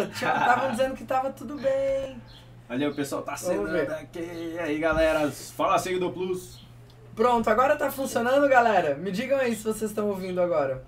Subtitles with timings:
[0.00, 0.10] obra.
[0.12, 2.20] Estavam dizendo que tava tudo bem.
[2.68, 4.54] Olha, o pessoal tá acenando aqui.
[4.54, 5.30] E aí, galera?
[5.30, 6.64] Fala, seguidor Plus.
[7.14, 8.96] Pronto, agora tá funcionando, galera?
[8.96, 10.82] Me digam aí se vocês estão ouvindo agora.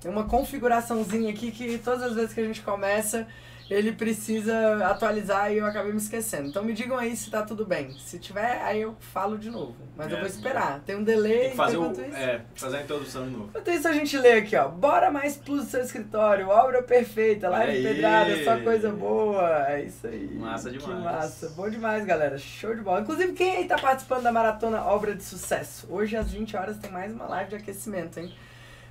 [0.00, 3.26] Tem uma configuraçãozinha aqui que todas as vezes que a gente começa,
[3.70, 6.48] ele precisa atualizar e eu acabei me esquecendo.
[6.48, 7.92] Então me digam aí se tá tudo bem.
[7.98, 9.76] Se tiver, aí eu falo de novo.
[9.96, 10.20] Mas eu É.
[10.20, 10.80] vou esperar.
[10.84, 13.44] Tem um delay, Tem que fazer, o, é, fazer a introdução de novo.
[13.50, 14.66] Enquanto isso a gente lê aqui, ó.
[14.68, 19.66] Bora mais plus seu escritório, obra perfeita, live pedrada, só coisa boa.
[19.70, 20.28] É isso aí.
[20.34, 21.04] Massa Que demais.
[21.04, 21.48] massa.
[21.50, 22.36] Bom demais, galera.
[22.38, 23.02] Show de bola.
[23.02, 25.86] Inclusive, quem aí tá participando da maratona Obra de Sucesso?
[25.88, 28.32] Hoje às 20 horas tem mais uma live de aquecimento, hein?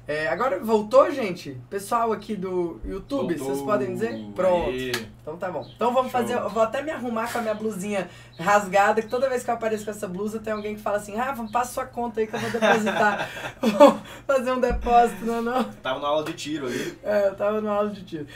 [0.09, 1.55] É, agora voltou, gente?
[1.69, 3.45] Pessoal aqui do YouTube, Voltou.
[3.53, 4.19] vocês podem dizer?
[4.33, 4.69] Pronto.
[4.71, 4.91] Aí.
[5.29, 5.69] Então tá bom.
[5.75, 6.21] Então vamos Show.
[6.21, 6.33] fazer.
[6.35, 9.53] Eu vou até me arrumar com a minha blusinha rasgada, que toda vez que eu
[9.53, 12.35] apareço com essa blusa, tem alguém que fala assim: Rafa, passa sua conta aí que
[12.35, 13.29] eu vou depositar.
[13.61, 15.63] vou fazer um depósito, não, é não.
[15.63, 16.97] Tava na aula de tiro ali.
[17.03, 18.27] É, eu tava no aula de tiro.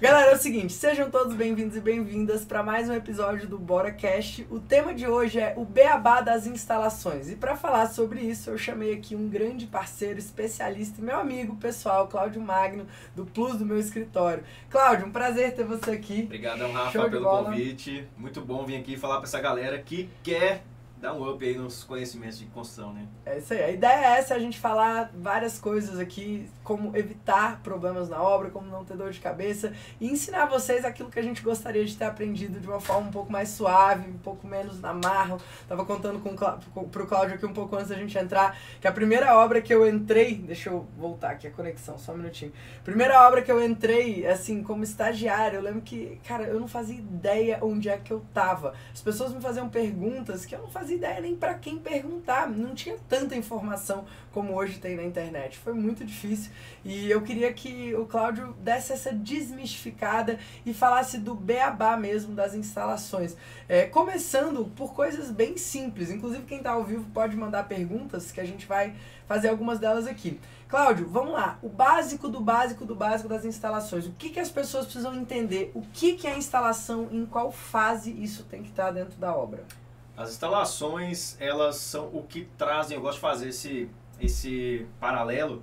[0.00, 3.92] Galera, é o seguinte, sejam todos bem-vindos e bem-vindas para mais um episódio do Bora
[3.92, 4.46] Cast.
[4.50, 7.30] O tema de hoje é o beabá das instalações.
[7.30, 11.56] E para falar sobre isso, eu chamei aqui um grande parceiro, especialista e meu amigo
[11.56, 14.42] pessoal, Cláudio Magno, do Plus do meu escritório.
[14.70, 16.39] Cláudio, um prazer ter você aqui.
[16.40, 18.08] Obrigadão, Rafa, Show pelo convite.
[18.16, 20.62] Muito bom vir aqui falar pra essa galera que quer
[20.96, 23.06] dar um up aí nos conhecimentos de construção, né?
[23.26, 23.62] É isso aí.
[23.62, 28.48] A ideia é essa, a gente falar várias coisas aqui, como evitar problemas na obra,
[28.48, 31.96] como não ter dor de cabeça e ensinar vocês aquilo que a gente gostaria de
[31.96, 35.36] ter aprendido de uma forma um pouco mais suave, um pouco menos na marra.
[35.68, 38.92] Tava contando com, com, pro Cláudio aqui um pouco antes da gente entrar, que a
[38.92, 42.52] primeira obra que eu entrei, deixa eu voltar aqui a conexão, só um minutinho.
[42.84, 46.94] Primeira obra que eu entrei, assim, como estagiário, eu lembro que, cara, eu não fazia
[46.94, 48.74] ideia onde é que eu tava.
[48.92, 52.48] As pessoas me faziam perguntas que eu não fazia ideia nem pra quem perguntar.
[52.48, 55.58] Não tinha tanta informação como hoje tem na internet.
[55.58, 56.52] Foi muito difícil.
[56.84, 62.54] E eu queria que o Cláudio desse essa desmistificada e falasse do beabá mesmo das
[62.54, 63.36] instalações.
[63.68, 66.10] É, começando por coisas bem simples.
[66.10, 68.94] Inclusive, quem tá ao vivo pode mandar perguntas que a gente vai
[69.26, 70.40] fazer algumas delas aqui.
[70.68, 71.58] Cláudio, vamos lá.
[71.62, 74.06] O básico do básico do básico das instalações.
[74.06, 75.72] O que, que as pessoas precisam entender?
[75.74, 77.08] O que, que é a instalação?
[77.10, 79.64] Em qual fase isso tem que estar dentro da obra?
[80.16, 83.88] As instalações, elas são o que trazem, eu gosto de fazer esse,
[84.20, 85.62] esse paralelo,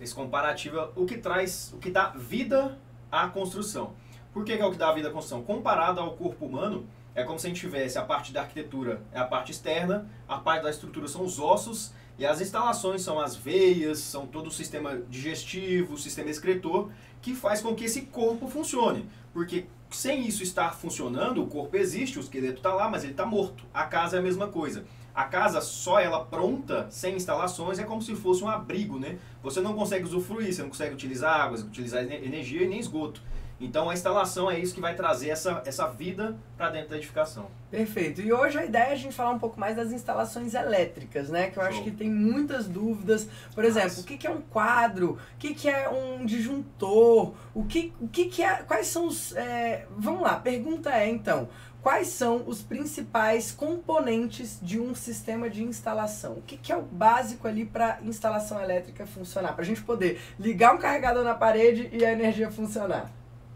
[0.00, 2.78] esse comparativo, o que traz, o que dá vida
[3.10, 3.94] à construção.
[4.32, 5.42] Por que, que é o que dá vida à construção?
[5.42, 9.18] Comparado ao corpo humano, é como se a gente tivesse a parte da arquitetura, é
[9.18, 13.34] a parte externa, a parte da estrutura são os ossos, e as instalações são as
[13.34, 16.90] veias, são todo o sistema digestivo, o sistema excretor,
[17.20, 19.08] que faz com que esse corpo funcione.
[19.32, 23.26] Porque sem isso estar funcionando, o corpo existe, o esqueleto está lá, mas ele está
[23.26, 23.64] morto.
[23.72, 24.84] A casa é a mesma coisa.
[25.14, 29.16] A casa só ela pronta, sem instalações, é como se fosse um abrigo, né?
[29.42, 33.22] Você não consegue usufruir, você não consegue utilizar água, utilizar ene- energia e nem esgoto.
[33.60, 37.46] Então a instalação é isso que vai trazer essa, essa vida para dentro da edificação.
[37.70, 38.20] Perfeito.
[38.20, 41.48] E hoje a ideia é a gente falar um pouco mais das instalações elétricas, né?
[41.50, 41.84] Que eu acho Show.
[41.84, 43.28] que tem muitas dúvidas.
[43.54, 44.00] Por exemplo, Nossa.
[44.00, 45.12] o que, que é um quadro?
[45.36, 47.32] O que, que é um disjuntor?
[47.54, 48.56] O que, o que, que é.
[48.64, 49.34] Quais são os.
[49.36, 51.48] é, Vamos lá, a pergunta é então.
[51.84, 56.32] Quais são os principais componentes de um sistema de instalação?
[56.32, 59.52] O que, que é o básico ali para instalação elétrica funcionar?
[59.52, 63.12] Para a gente poder ligar um carregador na parede e a energia funcionar.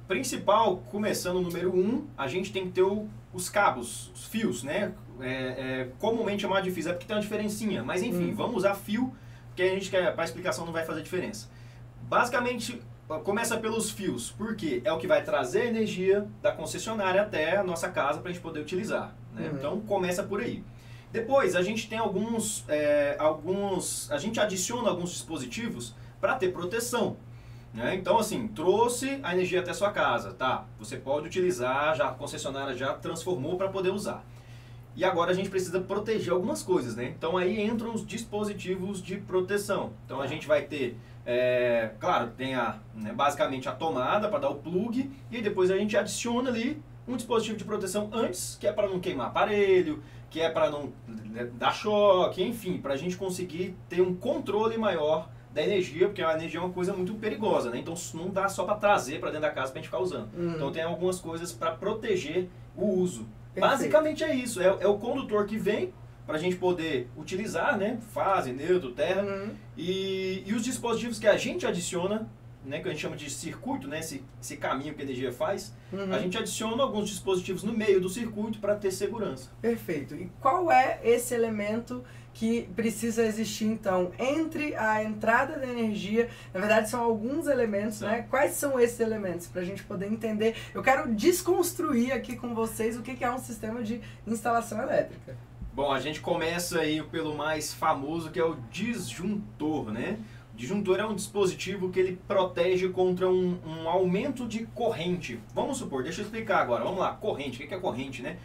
[0.07, 4.27] Principal, começando o número 1, um, a gente tem que ter o- os cabos, os
[4.27, 4.93] fios, né?
[5.21, 7.83] É, é, comumente chamado de fios, é porque tem uma diferencinha.
[7.83, 8.35] Mas enfim, Hum.
[8.35, 9.11] vamos usar fio,
[9.47, 11.49] porque a gente quer, para explicação não vai fazer diferença.
[12.03, 12.79] Basicamente,
[13.25, 17.65] começa pelos fios, porque é o que vai trazer a energia da concessionária até a
[17.65, 19.15] nossa casa para a gente poder utilizar.
[19.35, 19.49] né?
[19.49, 19.57] Uhum.
[19.57, 20.63] Então começa por aí.
[21.11, 27.17] Depois a gente tem alguns, é, alguns, a gente adiciona alguns dispositivos para ter proteção.
[27.73, 27.95] né?
[27.95, 30.67] Então assim, trouxe a energia até sua casa, tá?
[30.79, 34.23] Você pode utilizar, já a concessionária já transformou para poder usar.
[34.95, 37.05] E agora a gente precisa proteger algumas coisas, né?
[37.17, 39.93] Então aí entram os dispositivos de proteção.
[40.05, 40.99] Então a gente vai ter,
[41.31, 45.71] é, claro, tem a, né, basicamente a tomada para dar o plug e aí depois
[45.71, 50.03] a gente adiciona ali um dispositivo de proteção antes, que é para não queimar aparelho,
[50.31, 54.79] que é para não né, dar choque, enfim, para a gente conseguir ter um controle
[54.79, 57.79] maior da energia, porque a energia é uma coisa muito perigosa, né?
[57.79, 60.31] Então não dá só para trazer para dentro da casa para a gente ficar usando.
[60.35, 60.55] Hum.
[60.55, 63.27] Então tem algumas coisas para proteger o uso.
[63.53, 63.71] Perfeito.
[63.71, 65.93] Basicamente é isso, é, é o condutor que vem
[66.29, 67.97] para a gente poder utilizar, né?
[68.13, 69.49] Fase, neutro, terra, Uhum.
[69.79, 72.29] e, e os dispositivos que a gente adiciona,
[72.63, 72.81] né?
[72.81, 74.01] Que a gente chama de circuito, né?
[74.01, 76.13] Esse, esse caminho que a energia faz, Uhum.
[76.13, 79.49] a gente adiciona alguns dispositivos no meio do circuito para ter segurança.
[79.63, 80.15] Perfeito.
[80.17, 82.05] E qual é esse elemento
[82.35, 86.29] que precisa existir, então, entre a entrada da energia.
[86.55, 88.27] Na verdade, são alguns elementos, né?
[88.31, 89.47] Quais são esses elementos?
[89.49, 90.55] Para a gente poder entender.
[90.73, 95.37] Eu quero desconstruir aqui com vocês o que é um sistema de instalação elétrica.
[95.79, 100.19] Bom, a gente começa aí pelo mais famoso, que é o disjuntor, né?
[100.53, 105.39] O disjuntor é um dispositivo que ele protege contra um, um aumento de corrente.
[105.55, 106.83] Vamos supor, deixa eu explicar agora.
[106.83, 107.63] Vamos lá, corrente.
[107.63, 108.39] O que é corrente, né?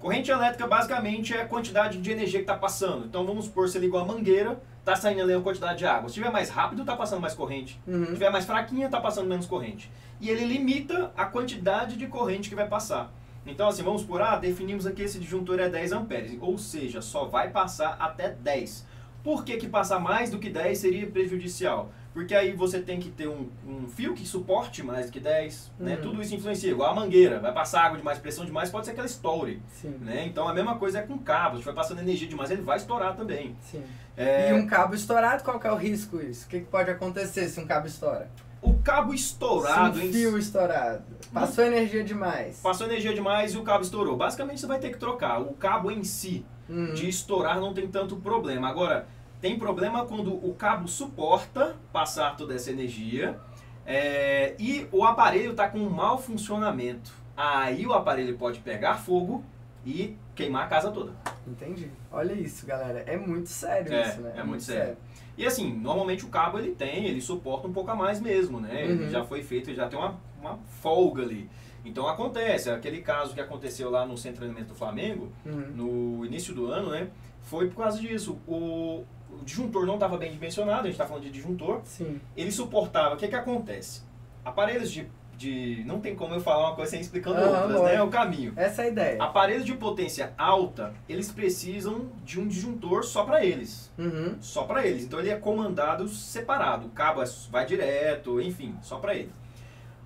[0.00, 3.06] Corrente elétrica basicamente é a quantidade de energia que está passando.
[3.06, 6.08] Então vamos supor, você ligou a mangueira, está saindo ali uma quantidade de água.
[6.08, 7.80] Se tiver mais rápido, está passando mais corrente.
[7.86, 8.06] Uhum.
[8.06, 9.88] Se tiver mais fraquinha, está passando menos corrente.
[10.20, 13.12] E ele limita a quantidade de corrente que vai passar.
[13.46, 17.24] Então assim, vamos por ah, definimos aqui esse disjuntor é 10 amperes, ou seja, só
[17.24, 18.86] vai passar até 10.
[19.24, 21.90] Por que, que passar mais do que 10 seria prejudicial?
[22.12, 25.70] Porque aí você tem que ter um, um fio que suporte mais do que 10,
[25.78, 25.94] né?
[25.94, 26.00] Uhum.
[26.02, 26.70] Tudo isso influencia.
[26.70, 29.62] Igual a mangueira, vai passar água demais, pressão demais, pode ser que ela estoure.
[29.70, 29.90] Sim.
[30.00, 30.24] Né?
[30.26, 33.14] Então a mesma coisa é com cabo, se vai passando energia demais, ele vai estourar
[33.14, 33.54] também.
[33.60, 33.82] Sim.
[34.16, 36.46] É, E um cabo estourado, qual que é o risco isso?
[36.46, 38.28] O que, que pode acontecer se um cabo estoura?
[38.60, 41.04] O cabo estourado, se um em- fio estourado.
[41.32, 42.60] Passou energia demais.
[42.60, 44.16] passou energia demais e o cabo estourou.
[44.16, 45.40] Basicamente você vai ter que trocar.
[45.40, 46.92] O cabo em si, Uhum.
[46.94, 48.68] de estourar, não tem tanto problema.
[48.68, 49.06] Agora,
[49.40, 53.38] tem problema quando o cabo suporta passar toda essa energia
[53.86, 57.12] é, e o aparelho está com um mau funcionamento.
[57.36, 59.42] Aí o aparelho pode pegar fogo
[59.86, 61.12] e queimar a casa toda.
[61.46, 61.90] Entendi.
[62.12, 63.02] Olha isso, galera.
[63.06, 64.32] É muito sério É, isso, né?
[64.36, 64.96] é muito sério.
[65.38, 68.84] E assim, normalmente o cabo ele tem, ele suporta um pouco a mais mesmo, né?
[68.84, 69.10] Ele Uhum.
[69.10, 71.48] já foi feito, ele já tem uma, uma folga ali.
[71.84, 75.72] Então acontece, aquele caso que aconteceu lá no centro de treinamento do Flamengo, Uhum.
[76.18, 77.08] no início do ano, né?
[77.42, 78.38] Foi por causa disso.
[78.46, 81.80] O, o disjuntor não estava bem dimensionado, a gente está falando de disjuntor.
[81.84, 82.20] Sim.
[82.36, 83.14] Ele suportava.
[83.14, 84.02] O que, que acontece?
[84.44, 85.06] Aparelhos de,
[85.38, 85.82] de.
[85.86, 87.94] Não tem como eu falar uma coisa sem explicando outras, né?
[87.94, 88.52] É o caminho.
[88.56, 89.22] Essa é a ideia.
[89.22, 93.90] Aparelhos de potência alta, eles precisam de um disjuntor só para eles.
[93.98, 94.36] Uhum.
[94.40, 95.04] Só para eles.
[95.04, 96.86] Então ele é comandado separado.
[96.88, 99.32] O cabo é- vai direto, enfim, só para ele.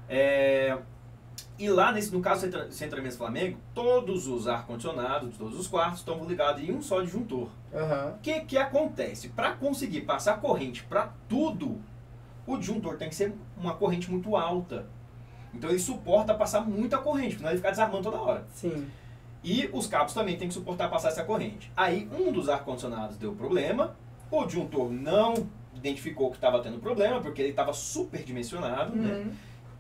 [0.09, 0.77] É,
[1.59, 5.69] E lá, nesse, no caso do Centra- Centramento Flamengo, todos os ar-condicionados de todos os
[5.69, 7.49] quartos estão ligados em um só disjuntor.
[8.17, 9.29] O que, que acontece?
[9.29, 11.81] Para conseguir passar corrente para tudo,
[12.45, 14.87] o disjuntor tem que ser uma corrente muito alta.
[15.55, 18.45] Então ele suporta passar muita corrente, senão ele fica desarmando toda hora.
[18.53, 18.89] Sim.
[19.45, 21.71] E os cabos também têm que suportar passar essa corrente.
[21.77, 23.95] Aí um dos ar-condicionados deu problema,
[24.29, 25.35] o disjuntor não
[25.73, 29.33] identificou que estava tendo problema, porque ele estava superdimensionado, né?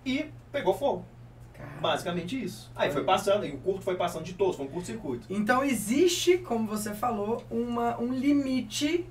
[0.04, 1.04] E pegou fogo.
[1.52, 1.80] Cara.
[1.80, 2.70] Basicamente isso.
[2.74, 5.26] Aí foi passando, e o curto foi passando de todos, foi um curto-circuito.
[5.30, 9.06] Então existe, como você falou, uma, um limite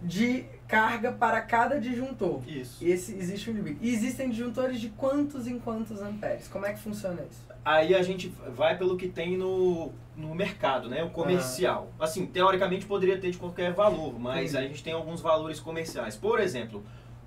[0.00, 2.40] de carga para cada disjuntor.
[2.48, 2.84] Isso.
[2.84, 3.78] Esse existe um limite.
[3.80, 6.48] E existem disjuntores de quantos em quantos amperes?
[6.48, 7.46] Como é que funciona isso?
[7.64, 11.04] Aí a gente vai pelo que tem no, no mercado, né?
[11.04, 11.92] O comercial.
[12.00, 16.16] Assim, teoricamente poderia ter de qualquer valor, mas a gente tem alguns valores comerciais.
[16.16, 16.82] Por exemplo,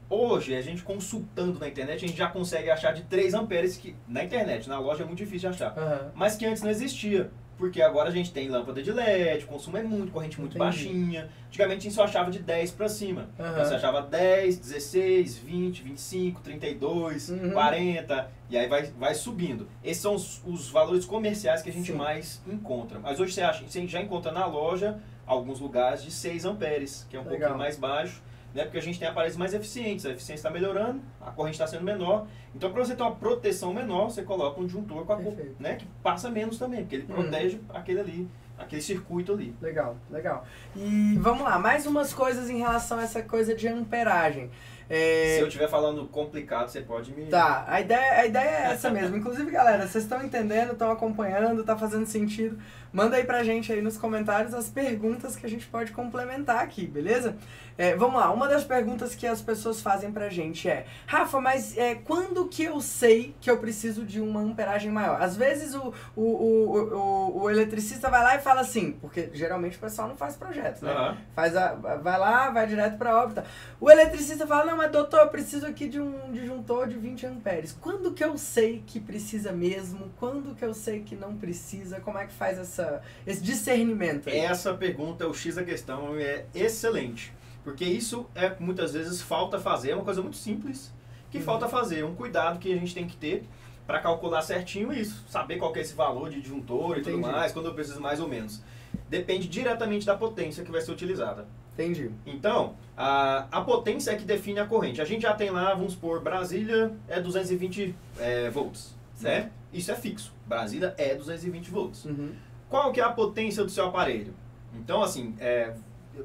[0.09, 3.95] hoje a gente consultando na internet, a gente já consegue achar de 3 amperes que
[4.07, 5.77] na internet, na loja é muito difícil de achar.
[5.77, 6.11] Aham.
[6.15, 7.29] Mas que antes não existia.
[7.57, 10.59] Porque agora a gente tem lâmpada de LED, o consumo é muito, corrente muito Entendi.
[10.59, 11.29] baixinha.
[11.47, 13.29] Antigamente a gente só achava de 10 pra cima.
[13.39, 13.51] Aham.
[13.53, 17.51] Então você achava 10, 16, 20, 25, 32, Uhum.
[17.51, 19.69] 40, e aí vai, vai subindo.
[19.81, 21.97] Esses são os, os valores comerciais que a gente Sim.
[21.97, 22.99] mais encontra.
[22.99, 27.15] Mas hoje você, acha, você já encontra na loja alguns lugares de 6 amperes, que
[27.15, 27.37] é um Legal.
[27.39, 28.21] pouquinho mais baixo,
[28.55, 28.63] né?
[28.63, 31.83] porque a gente tem aparelhos mais eficientes, a eficiência está melhorando, a corrente está sendo
[31.83, 32.25] menor.
[32.55, 35.75] Então, para você ter uma proteção menor, você coloca um disjuntor com a cor, né?
[35.75, 37.15] que passa menos também, porque ele Uhum.
[37.23, 39.53] protege aquele ali, aquele circuito ali.
[39.61, 40.45] Legal, legal.
[40.75, 44.49] E vamos lá, mais umas coisas em relação a essa coisa de amperagem.
[44.89, 47.25] É, Se eu estiver falando complicado, você pode me.
[47.25, 49.17] Tá, a ideia, a ideia é essa mesmo.
[49.17, 52.57] Inclusive, galera, vocês estão entendendo, estão acompanhando, tá fazendo sentido.
[52.93, 56.87] Manda aí pra gente aí nos comentários as perguntas que a gente pode complementar aqui,
[56.87, 57.35] beleza?
[57.77, 61.77] É, vamos lá, uma das perguntas que as pessoas fazem pra gente é Rafa, mas
[61.77, 65.21] é, quando que eu sei que eu preciso de uma amperagem maior?
[65.21, 69.75] Às vezes o, o, o, o, o eletricista vai lá e fala assim, porque geralmente
[69.75, 70.89] o pessoal não faz projetos, né?
[70.89, 71.17] Aham.
[71.35, 73.43] Faz a, vai lá, vai direto pra órbita.
[73.81, 77.71] O eletricista fala, não, mas doutor, eu preciso aqui de um disjuntor de 20 amperes.
[77.79, 80.11] Quando que eu sei que precisa mesmo?
[80.17, 81.99] Quando que eu sei que não precisa?
[81.99, 84.39] Como é que faz essa, esse discernimento aí?
[84.39, 87.33] Essa pergunta, o X da questão, é excelente.
[87.63, 90.93] Porque isso é muitas vezes falta fazer, é uma coisa muito simples
[91.31, 91.43] que Uhum.
[91.43, 93.43] falta fazer, um cuidado que a gente tem que ter
[93.85, 97.67] para calcular certinho isso, saber qual é esse valor de disjuntor e tudo mais, quando
[97.67, 98.61] eu preciso mais ou menos.
[99.09, 101.45] Depende diretamente da potência que vai ser utilizada.
[101.77, 102.09] Entendi.
[102.25, 105.01] Então, a, a potência é que define a corrente.
[105.01, 109.51] A gente já tem lá, vamos supor, Brasília é 220 é, volts, né?
[109.73, 110.33] Isso é fixo.
[110.45, 112.05] Brasília é 220 volts.
[112.05, 112.33] Uhum.
[112.69, 114.33] Qual que é a potência do seu aparelho?
[114.73, 115.73] Então, assim, é,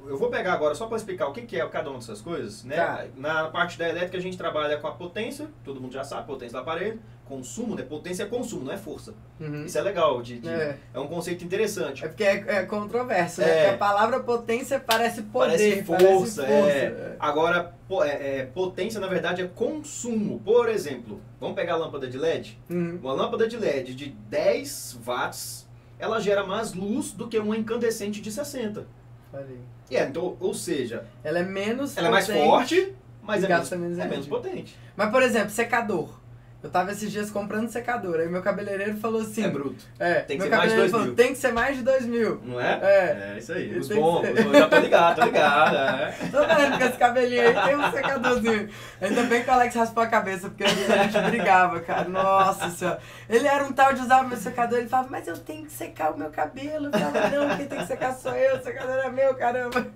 [0.07, 2.65] eu vou pegar agora só para explicar o que, que é cada uma dessas coisas.
[2.65, 2.77] Né?
[2.77, 3.07] Tá.
[3.17, 6.57] Na parte da elétrica a gente trabalha com a potência, todo mundo já sabe, potência
[6.57, 7.01] do aparelho.
[7.31, 7.83] Consumo, né?
[7.83, 9.15] Potência é consumo, não é força.
[9.39, 9.65] Uhum.
[9.65, 10.77] Isso é legal, de, de- É.
[10.93, 10.99] é.
[10.99, 12.05] um conceito interessante.
[12.05, 13.49] É porque é, é controverso, né?
[13.49, 13.55] É.
[13.63, 17.17] Porque a palavra potência parece poder, Parece força, parece é.
[17.21, 17.73] Agora,
[18.03, 20.41] é, é, potência na verdade é consumo.
[20.41, 22.59] Por exemplo, vamos pegar a lâmpada de LED?
[22.69, 22.99] Uhum.
[23.01, 25.69] Uma lâmpada de LED de 10 watts,
[26.01, 28.89] ela gera mais luz do que uma incandescente de 60.
[29.31, 29.61] Falei.
[29.89, 33.49] E é, então, ou seja, Ela é menos ela é mais potente, forte, mas é
[33.49, 34.77] menos, gasta menos é menos potente.
[34.97, 36.20] Mas, por exemplo, secador.
[36.63, 38.21] Eu tava esses dias comprando secador.
[38.21, 39.45] Aí meu cabeleireiro falou assim.
[39.45, 39.83] É bruto.
[39.99, 41.15] É, Tem que meu ser mais de 2 falou, mil.
[41.15, 42.41] tem que ser mais de 2 mil.
[42.45, 42.79] Não é?
[42.83, 43.33] É.
[43.35, 43.79] É, isso aí.
[43.79, 44.53] Os bons, ser.
[44.53, 45.77] já tô ligado, tô ligado.
[45.77, 46.15] É.
[46.31, 48.69] Tô vendo que esse cabelinho aí tem um secadorzinho.
[49.01, 52.09] Ainda bem que o Alex raspou a cabeça, porque a gente brigava, cara.
[52.09, 53.01] Nossa senhora.
[53.29, 55.73] Ele era um tal de usar o meu secador, ele falava, mas eu tenho que
[55.73, 56.87] secar o meu cabelo.
[56.87, 59.87] Eu falava, não, quem tem que secar sou eu, o secador é meu, caramba.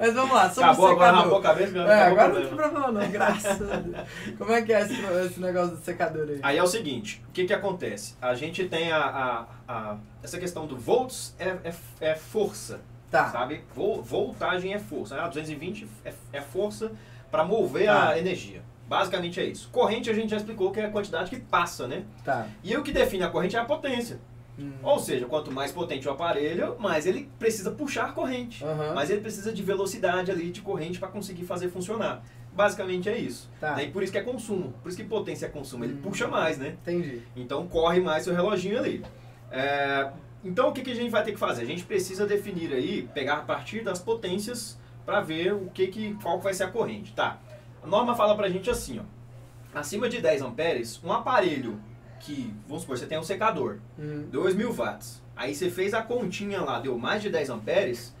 [0.00, 1.22] Mas vamos lá, sobre Acabou o agora, secador.
[1.24, 2.70] rapou a cabeça, não É, acabou agora não tem problema.
[2.80, 4.08] problema não, graças a Deus.
[4.38, 4.94] Como é que é esse,
[5.26, 6.40] esse negócio do secador aí?
[6.42, 8.16] Aí é o seguinte, o que que acontece?
[8.20, 13.30] A gente tem a, a- a- essa questão do volts é, é, é força, Tá,
[13.30, 13.64] sabe?
[13.74, 15.16] Vol- voltagem é força.
[15.20, 16.92] Ah, 220 é, é força
[17.30, 18.10] para mover Tá.
[18.10, 18.62] a energia.
[18.86, 19.68] Basicamente é isso.
[19.70, 22.04] Corrente a gente já explicou que é a quantidade que passa, né?
[22.24, 22.46] tá.
[22.64, 24.18] E o que define a corrente é a potência.
[24.58, 24.72] Hum.
[24.82, 28.64] Ou seja, quanto mais potente o aparelho, mais ele precisa puxar corrente.
[28.64, 28.92] Aham.
[28.94, 32.22] Mas ele precisa de velocidade ali de corrente para conseguir fazer funcionar.
[32.52, 33.48] Basicamente é isso.
[33.60, 33.76] Tá.
[33.76, 33.84] Né?
[33.84, 34.74] E por isso que é consumo.
[34.82, 35.84] Por isso que potência é consumo.
[35.84, 36.00] Ele Hum.
[36.02, 36.76] puxa mais, né?
[36.82, 37.22] Entendi.
[37.36, 39.04] Então corre mais seu reloginho ali.
[39.50, 40.10] É,
[40.44, 41.62] então o que, que a gente vai ter que fazer?
[41.62, 46.14] A gente precisa definir aí, pegar a partir das potências para ver o que que,
[46.22, 47.12] qual vai ser a corrente.
[47.12, 47.38] Tá.
[47.82, 49.78] A norma fala pra gente assim, ó.
[49.78, 51.78] Acima de 10 amperes, um aparelho
[52.20, 54.26] que, vamos supor, você tem um secador, Hum.
[54.32, 55.22] 2.000 watts.
[55.36, 58.14] Aí você fez a continha lá, deu mais de 10 amperes,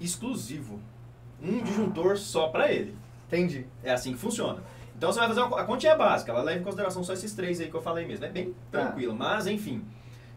[0.00, 0.80] exclusivo.
[1.42, 2.96] Um disjuntor só para ele.
[3.26, 3.66] Entendi.
[3.82, 4.62] É assim que funciona.
[4.96, 7.32] Então você vai fazer uma, a continha é básica, ela leva em consideração só esses
[7.34, 8.24] três aí que eu falei mesmo.
[8.24, 8.82] É bem Tá.
[8.82, 9.82] tranquilo, mas enfim.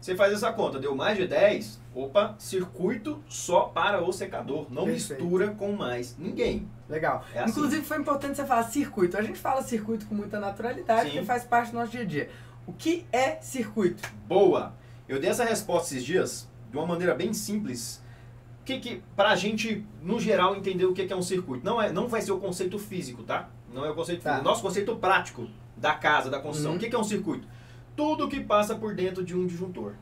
[0.00, 4.66] Você faz essa conta, deu mais de 10, opa, circuito só para o secador.
[4.70, 5.22] Não Perfeito.
[5.22, 6.68] mistura com mais ninguém.
[6.88, 7.24] Legal.
[7.34, 7.52] É assim.
[7.52, 9.16] Inclusive foi importante você falar circuito.
[9.16, 11.10] A gente fala circuito com muita naturalidade, Sim.
[11.12, 12.30] porque faz parte do nosso dia a dia.
[12.66, 14.08] O que é circuito?
[14.26, 14.74] Boa!
[15.08, 18.02] Eu dei essa resposta esses dias de uma maneira bem simples.
[18.64, 21.64] Que que pra gente, no geral, entender o que que é um circuito.
[21.64, 23.50] Não, é, não vai ser o conceito físico, tá?
[23.72, 24.30] Não é o conceito Tá.
[24.30, 24.48] físico.
[24.48, 26.70] O nosso conceito prático da casa, da construção.
[26.72, 26.76] Uhum.
[26.78, 27.46] O que que é um circuito?
[27.94, 29.92] Tudo que passa por dentro de um disjuntor.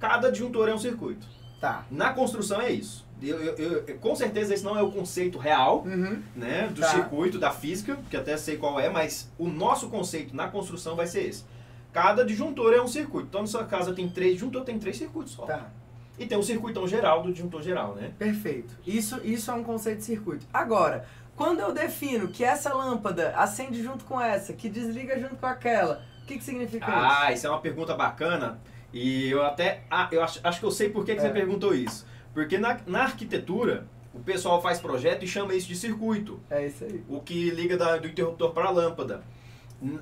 [0.00, 1.26] Cada disjuntor é um circuito.
[1.60, 1.84] Tá.
[1.90, 3.06] Na construção é isso.
[3.22, 6.22] Eu- eu- eu- com certeza esse não é o conceito real, Uhum.
[6.34, 6.88] né, do Tá.
[6.88, 11.06] circuito, da física, que até sei qual é, mas o nosso conceito na construção vai
[11.06, 11.44] ser esse.
[11.92, 13.26] Cada disjuntor é um circuito.
[13.28, 15.44] Então, na sua casa tem três disjuntores, tem três circuitos só.
[15.44, 15.70] Tá.
[16.18, 18.12] E tem o circuitão geral do disjuntor geral, né?
[18.18, 18.76] Perfeito.
[18.86, 20.46] Isso, isso é um conceito de circuito.
[20.52, 25.46] Agora, quando eu defino que essa lâmpada acende junto com essa, que desliga junto com
[25.46, 28.60] aquela, o que, que significa Ah, isso é uma pergunta bacana.
[28.92, 29.82] E eu até.
[29.90, 31.22] Ah, eu acho, acho que eu sei por que, que É.
[31.22, 32.06] você perguntou isso.
[32.34, 36.34] Porque na, na arquitetura, o pessoal faz projeto e chama isso de circuito.
[36.34, 36.54] isso?
[36.54, 37.02] É isso aí.
[37.08, 39.22] O que liga da- do interruptor para a lâmpada.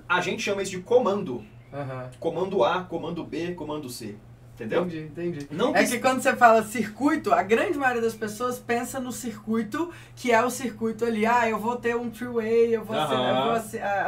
[0.09, 1.45] A gente chama isso de comando.
[1.73, 2.11] Aham.
[2.19, 4.17] Comando A, comando B, comando C.
[4.59, 4.83] Entendeu?
[4.83, 5.49] Entendi, entendi.
[5.53, 9.13] Não É que que quando você fala circuito, a grande maioria das pessoas pensa no
[9.13, 13.29] circuito, que é o circuito ali, ah, eu vou ter um three-way, eu vou, acender,
[13.29, 13.53] eu vou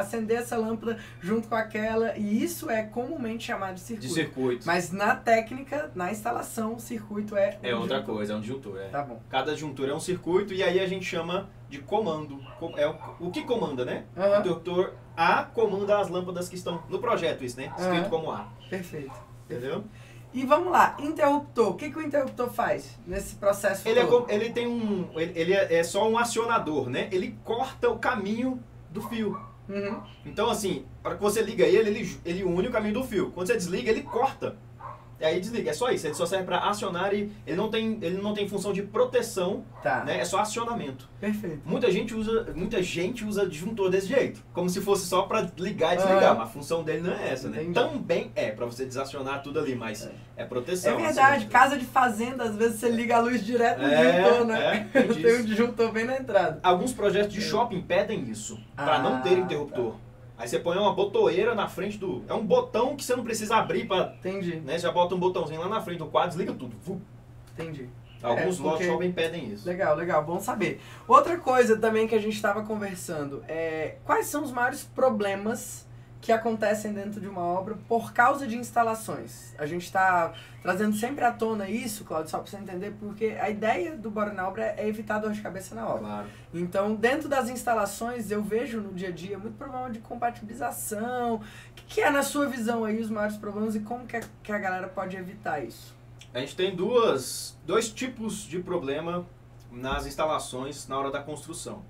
[0.01, 4.09] acender essa lâmpada junto com aquela, e isso é comumente chamado de circuito.
[4.09, 4.67] de circuito.
[4.67, 7.57] Mas na técnica, na instalação, o circuito é.
[7.63, 8.17] É um outra disjuntor.
[8.17, 8.77] coisa, é um disjuntor.
[8.81, 8.89] É.
[8.89, 9.21] Tá bom.
[9.31, 12.41] Cada disjuntor é um circuito e aí a gente chama de comando.
[12.59, 12.89] Co- É
[13.21, 14.03] o, que comanda, né?
[14.17, 17.73] O interruptor A comanda as lâmpadas que estão no projeto, isso, né?
[17.79, 18.49] Escrito como A.
[18.69, 19.13] perfeito.
[19.49, 19.85] Entendeu?
[20.33, 21.71] E vamos lá, interruptor.
[21.71, 24.25] O que, que o interruptor faz nesse processo Ele, é todo?
[24.27, 25.09] com- ele tem um.
[25.15, 27.09] Ele, ele é, é só um acionador, né?
[27.11, 29.39] Ele corta o caminho do fio.
[29.69, 30.01] Uhum.
[30.25, 33.31] Então, assim, para que você liga ele, ele, ele une o caminho do fio.
[33.33, 34.57] Quando você desliga, ele corta.
[35.21, 35.71] E aí desliga.
[35.71, 36.07] É só isso.
[36.07, 39.65] Ele só serve para acionar e ele não tem, ele não tem função de proteção,
[39.83, 40.19] Tá, né?
[40.21, 41.09] É só acionamento.
[41.21, 41.61] perfeito.
[41.65, 45.95] Muita gente usa, muita gente usa disjuntor desse jeito, como se fosse só para ligar
[45.95, 46.25] e desligar.
[46.25, 46.35] Aham.
[46.39, 47.63] Mas a função dele não é essa, né?
[47.63, 47.75] Entendi.
[47.75, 50.99] Também é para você desacionar tudo ali, mas é, proteção.
[50.99, 54.13] É verdade, assim, casa de fazenda, às vezes você liga a luz direto no É,
[54.23, 54.91] disjuntor, né?
[54.95, 56.59] é, tem um disjuntor bem na entrada.
[56.63, 57.43] Alguns projetos de É.
[57.43, 59.97] shopping pedem isso, para Ah, não ter interruptor.
[60.41, 62.25] Aí você põe uma botoeira na frente do.
[62.27, 64.15] É um botão que você não precisa abrir para.
[64.19, 64.73] Entendi, Né?
[64.79, 66.75] Você já bota um botãozinho lá na frente do quadro, desliga tudo.
[67.53, 67.91] Entendi.
[68.23, 69.67] Alguns É, porque- shopping pedem isso.
[69.69, 70.81] Legal, legal, bom saber.
[71.07, 75.87] Outra coisa também que a gente estava conversando é quais são os maiores problemas
[76.21, 79.55] que acontecem dentro de uma obra por causa de instalações.
[79.59, 83.49] A gente está trazendo sempre à tona isso, Claudio, só para você entender, porque a
[83.49, 86.01] ideia do Bora na Obra é evitar dor de cabeça na obra.
[86.01, 86.29] Claro.
[86.53, 91.37] Então, dentro das instalações, eu vejo no dia a dia muito problema de compatibilização.
[91.37, 91.41] O
[91.75, 94.53] que, que é, na sua visão, aí os maiores problemas e como que a, que
[94.53, 95.97] a galera pode evitar isso?
[96.35, 99.27] A gente tem duas, dois tipos de problema
[99.73, 101.83] nas instalações na hora da construção.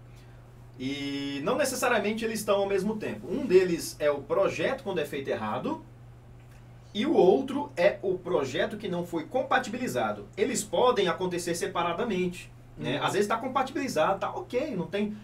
[0.82, 3.30] E não necessariamente eles estão ao mesmo tempo.
[3.30, 5.84] Um deles é o projeto quando é feito errado,
[6.94, 10.26] e o outro é o projeto que não foi compatibilizado.
[10.38, 12.50] Eles podem acontecer separadamente.
[12.78, 12.96] Né?
[12.98, 13.04] Uhum.
[13.04, 15.14] Às vezes está compatibilizado, tá ok, não tem.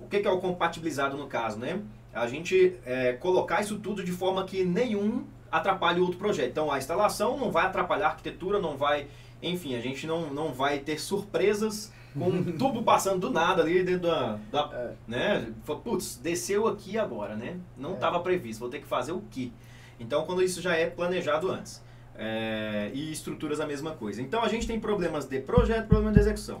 [0.00, 1.80] O que que é o compatibilizado no caso, né?
[2.12, 6.50] A gente é, colocar isso tudo de forma que nenhum atrapalhe o outro projeto.
[6.50, 9.06] Então a instalação não vai atrapalhar a arquitetura, não vai.
[9.40, 13.82] Enfim, a gente não, não vai ter surpresas com um tubo passando do nada ali
[13.82, 14.38] dentro da.
[14.52, 14.92] da É.
[15.06, 15.52] né?
[15.82, 17.56] Putz, desceu aqui agora, né?
[17.76, 17.94] Não É.
[17.94, 19.50] estava previsto, vou ter que fazer o quê?
[19.98, 21.82] Então, quando isso já é planejado antes.
[22.16, 24.22] É, e estruturas a mesma coisa.
[24.22, 26.60] Então, a gente tem problemas de projeto, problema de execução.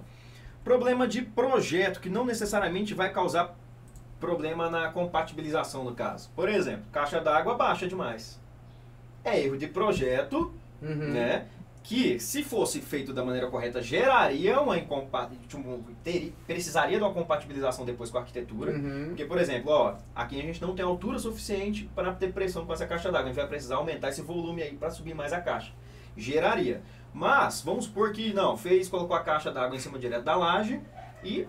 [0.64, 3.54] Problema de projeto, que não necessariamente vai causar
[4.18, 6.28] problema na compatibilização, no caso.
[6.34, 8.40] Por exemplo, caixa d'água baixa demais.
[9.22, 11.12] É erro de projeto, Uhum.
[11.12, 11.46] né?
[11.84, 15.84] Que, se fosse feito da maneira correta, geraria uma incompa tipo,
[16.46, 18.72] precisaria de uma compatibilização depois com a arquitetura.
[18.72, 19.08] Uhum.
[19.08, 22.72] Porque, por exemplo, ó, aqui a gente não tem altura suficiente para ter pressão com
[22.72, 23.24] essa caixa d'água.
[23.24, 25.72] A gente vai precisar aumentar esse volume aí para subir mais a caixa.
[26.16, 26.80] Geraria.
[27.12, 30.80] Mas, vamos supor que não, fez, colocou a caixa d'água em cima direto da laje
[31.22, 31.46] e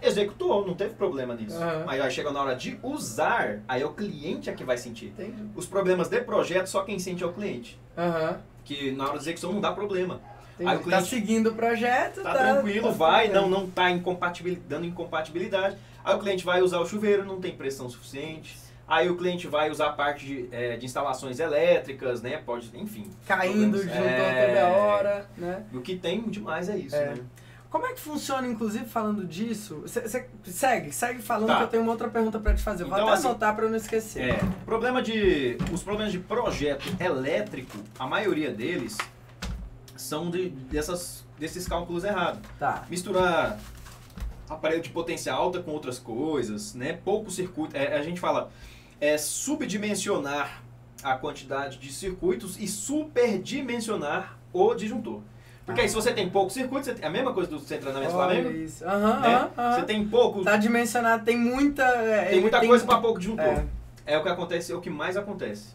[0.00, 1.56] executou, não teve problema nisso.
[1.56, 1.84] Aham.
[1.86, 5.06] Mas aí chega na hora de usar, aí é o cliente é que vai sentir.
[5.06, 5.50] Entendi.
[5.56, 7.80] Os problemas de projeto, só quem sente é o cliente.
[7.98, 8.40] Aham.
[8.64, 10.20] Que na hora da execução não dá problema.
[10.54, 10.70] Entendi.
[10.70, 13.34] Aí o cliente Tá seguindo o projeto, Tá, tá, tranquilo, tá vai, bem.
[13.34, 15.76] não, não tá incompatibil, dando incompatibilidade.
[16.04, 18.56] Aí o cliente vai usar o chuveiro, não tem pressão suficiente.
[18.86, 22.36] Aí o cliente vai usar a parte de, eh, de instalações elétricas, né?
[22.44, 23.10] Pode, enfim.
[23.26, 25.62] Caindo, juntou É, toda hora, né?
[25.72, 27.06] O que tem demais é isso, É.
[27.14, 27.14] né?
[27.72, 29.80] Como é que funciona, inclusive, falando disso?
[29.80, 30.06] Você
[30.44, 31.56] segue, segue falando Tá.
[31.56, 32.84] que eu tenho uma outra pergunta pra te fazer.
[32.84, 34.22] Vou Então, até assim, anotar pra eu não esquecer.
[34.28, 38.98] É, problema de, os problemas de projeto elétrico, a maioria deles
[39.96, 42.42] são de, dessas, desses cálculos errados.
[42.58, 42.84] Tá.
[42.90, 43.58] misturar
[44.50, 46.92] aparelho de potência alta com outras coisas, né?
[47.02, 47.74] Pouco circuito.
[47.74, 48.50] É, a gente fala
[49.00, 50.62] é subdimensionar
[51.02, 55.22] a quantidade de circuitos e superdimensionar o disjuntor.
[55.64, 57.92] Porque aí se você tem pouco circuito, você tem, a mesma coisa do centro de
[57.92, 58.84] treinamento Olha Flamengo, isso.
[58.84, 59.50] Aham, né?
[59.56, 59.72] aham.
[59.74, 61.84] Você tem pouco, Tá dimensionado, tem muita...
[61.84, 63.44] é, tem muita coisa para pouco disjuntor.
[63.44, 63.66] É.
[64.14, 64.18] É.
[64.18, 65.68] o que acontece, é o que mais acontece.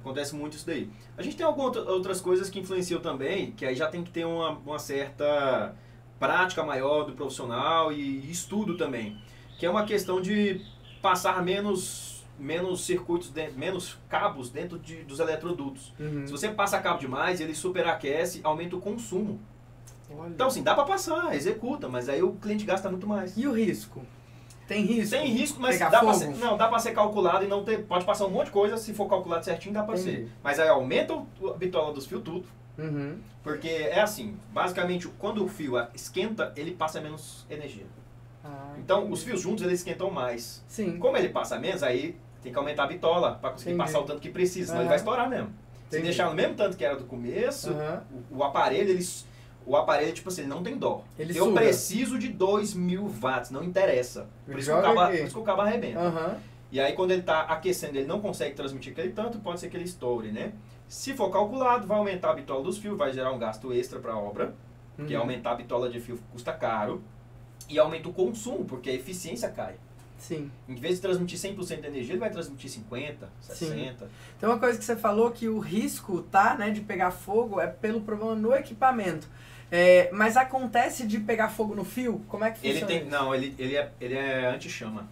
[0.00, 0.90] Acontece muito isso daí.
[1.16, 4.10] A gente tem algumas outra- outras coisas que influenciam também, que aí já tem que
[4.10, 5.74] ter uma, uma certa
[6.18, 9.16] prática maior do profissional e estudo também.
[9.58, 10.60] Que é uma questão de
[11.02, 15.92] passar menos, menos circuitos, dentro, menos cabos dentro de, dos eletrodutos.
[15.98, 16.26] Uhum.
[16.26, 19.40] Se você passa cabo demais, ele superaquece, aumenta o consumo.
[20.10, 20.30] Olha.
[20.30, 23.36] Então, assim, dá para passar, executa, mas aí o cliente gasta muito mais.
[23.36, 24.02] E o risco?
[24.66, 25.16] Tem risco?
[25.16, 26.24] Tem risco, mas Pegar dá pra fogo?
[26.24, 27.84] ser, não, dá pra ser calculado e não ter.
[27.84, 30.10] Pode passar um monte de coisa, se for calculado certinho, dá pra Entendi.
[30.26, 30.32] ser.
[30.42, 32.44] Mas aí aumenta o- a bitola dos fios tudo.
[32.78, 33.16] Uhum.
[33.42, 37.86] Porque é assim, basicamente, quando o fio esquenta, ele passa menos energia.
[38.44, 39.14] Ah, Então, entendi.
[39.14, 40.62] os fios juntos, eles esquentam mais.
[40.68, 40.98] Sim.
[40.98, 43.84] Como ele passa menos, aí tem que aumentar a bitola pra conseguir Entendi.
[43.86, 44.88] passar o tanto que precisa, senão ele Aham.
[44.90, 45.48] vai estourar mesmo.
[45.48, 46.02] Se Entendi.
[46.04, 48.02] deixar no mesmo tanto que era do começo, Aham.
[48.30, 49.06] o, o aparelho, ele,
[49.66, 51.02] o aparelho, tipo assim, ele não tem dó.
[51.18, 51.60] Ele Eu suga.
[51.60, 54.28] preciso de 2 mil watts, não interessa.
[54.44, 56.00] Por isso, que o Joga cabo, por isso que o cabo arrebenta.
[56.00, 56.36] Aham.
[56.70, 59.76] E aí quando ele está aquecendo, ele não consegue transmitir aquele tanto, pode ser que
[59.76, 60.52] ele estoure, né?
[60.86, 64.12] Se for calculado, vai aumentar a bitola dos fios, vai gerar um gasto extra para
[64.12, 64.54] a obra,
[64.94, 65.20] porque Uhum.
[65.22, 67.02] aumentar a bitola de fio custa caro,
[67.70, 69.76] e aumenta o consumo, porque a eficiência cai.
[70.18, 70.50] Sim.
[70.68, 74.10] Em vez de transmitir 100% de energia, ele vai transmitir 50, 60.
[74.38, 77.66] Tem uma coisa que você falou que o risco, tá, né, de pegar fogo é
[77.66, 79.28] pelo problema no equipamento.
[79.70, 82.22] É, mas acontece de pegar fogo no fio?
[82.28, 83.00] Como é que Ele funciona?
[83.00, 83.10] tem, isso?
[83.10, 85.08] não, ele, ele é, ele é anti-chama.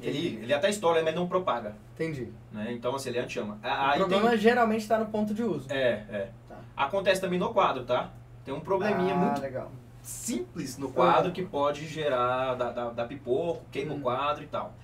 [0.00, 2.28] Ele, ele até estoura, mas não propaga, Entendi.
[2.50, 2.72] né?
[2.72, 3.54] Então assim, ele é anti-chama.
[3.62, 5.70] o Aí tem- problema geralmente está no ponto de uso.
[5.70, 6.28] É, é.
[6.48, 6.56] Tá.
[6.76, 8.10] Acontece também no quadro, tá?
[8.44, 9.70] Tem um probleminha ah, muito legal.
[10.02, 11.32] Simples no quadro Uhum.
[11.32, 13.98] que pode gerar da, da, da pipoco, queima Uhum.
[14.00, 14.74] o quadro e tal.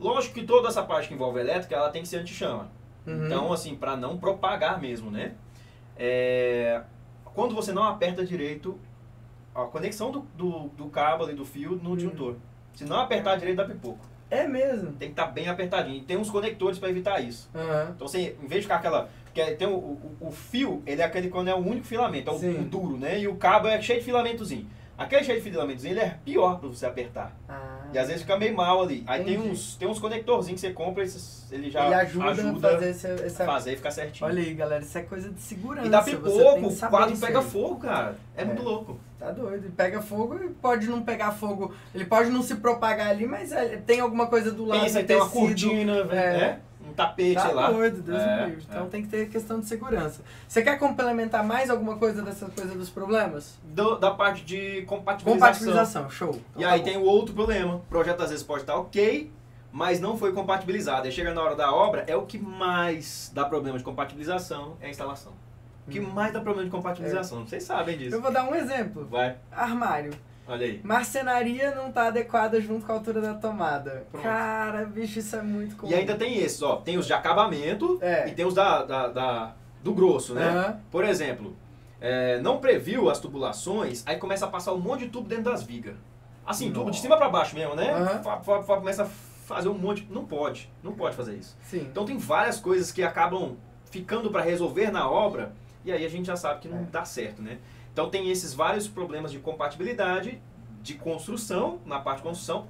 [0.00, 2.68] Lógico que toda essa parte que envolve elétrica, ela tem que ser anti-chama.
[3.06, 3.26] Uhum.
[3.26, 5.34] Então, assim, para não propagar mesmo, né?
[5.96, 6.82] É,
[7.34, 8.78] Quando você não aperta direito
[9.54, 11.96] a conexão do, do, do cabo e do fio no Uhum.
[11.96, 12.36] disjuntor.
[12.74, 14.04] Se não apertar direito, dá pipoco.
[14.30, 14.92] É mesmo.
[14.92, 15.96] Tem que estar bem apertadinho.
[15.98, 17.50] E tem uns conectores para evitar isso.
[17.94, 19.10] Então, você, em vez de ficar aquela.
[19.32, 22.34] Porque tem o, o, o fio, ele é aquele quando é o único filamento, é
[22.34, 23.18] o, duro, né?
[23.18, 24.66] E o cabo é cheio de filamentozinho.
[24.98, 27.34] Aquele cheio de filamentos, ele é pior pra você apertar.
[27.48, 27.86] Ah.
[27.94, 29.02] E às vezes fica meio mal ali.
[29.06, 32.68] Aí tem uns, tem uns conectorzinhos que você compra, esses, ele já Ele ajuda, ajuda
[32.68, 33.44] a fazer esse, essa...
[33.46, 34.28] fazer e ficar certinho.
[34.28, 35.86] Olha aí, galera, isso é coisa de segurança.
[35.86, 37.44] e dá pipoco, o quadro pega aí.
[37.44, 38.16] fogo, cara.
[38.36, 38.44] É, É.
[38.44, 38.98] muito louco.
[39.18, 39.64] Tá doido.
[39.64, 41.74] Ele pega fogo e pode não pegar fogo.
[41.94, 45.16] Ele pode não se propagar ali, mas é, tem alguma coisa do lado Pensa tem
[45.16, 45.40] uma tecido.
[45.46, 46.36] cortina, É.
[46.38, 46.60] né?
[46.92, 47.70] Um tapete, Tá sei lá.
[47.70, 48.64] doido, Deus É, livre.
[48.68, 48.88] Então é.
[48.88, 50.20] tem que ter questão de segurança.
[50.46, 53.58] Você quer complementar mais alguma coisa dessa coisa dos problemas?
[53.64, 55.34] Do- da parte de compatibilização.
[55.48, 56.28] Compatibilização, show.
[56.30, 56.84] Então E tá aí bom.
[56.84, 57.76] tem o outro problema.
[57.76, 59.32] O projeto às vezes pode estar ok,
[59.72, 61.06] mas não foi compatibilizado.
[61.06, 64.86] Aí chega na hora da obra, é o que mais dá problema de compatibilização, é
[64.86, 65.32] a instalação.
[65.88, 66.10] O que Hum.
[66.12, 67.46] mais dá problema de compatibilização?
[67.46, 68.14] Vocês sabem disso.
[68.14, 69.06] Eu vou dar um exemplo.
[69.10, 70.12] Vai, Armário.
[70.46, 70.80] Olha aí.
[70.82, 74.06] Marcenaria não tá adequada junto com a altura da tomada.
[74.10, 74.22] Pronto.
[74.22, 75.90] Cara, bicho, isso é muito comum.
[75.90, 76.76] E ainda tem esses, ó.
[76.76, 78.28] Tem os de acabamento É.
[78.28, 80.48] e tem os da, da- da- do grosso, né?
[80.48, 80.80] Aham.
[80.90, 81.56] Por exemplo,
[82.00, 85.62] é, não previu as tubulações, aí começa a passar um monte de tubo dentro das
[85.62, 85.94] vigas.
[86.46, 87.02] Assim, tubo de Nossa.
[87.02, 88.20] cima pra baixo mesmo, né?
[88.22, 90.06] Fa- começa a fazer um monte.
[90.10, 91.56] Não pode, não pode fazer isso.
[91.62, 91.86] Sim.
[91.90, 93.56] Então tem várias coisas que acabam
[93.90, 95.52] ficando para resolver na obra
[95.84, 96.86] e aí a gente já sabe que não É.
[96.90, 97.58] dá certo, né?
[97.92, 100.40] Então tem esses vários problemas de compatibilidade,
[100.82, 102.66] de construção, na parte de construção,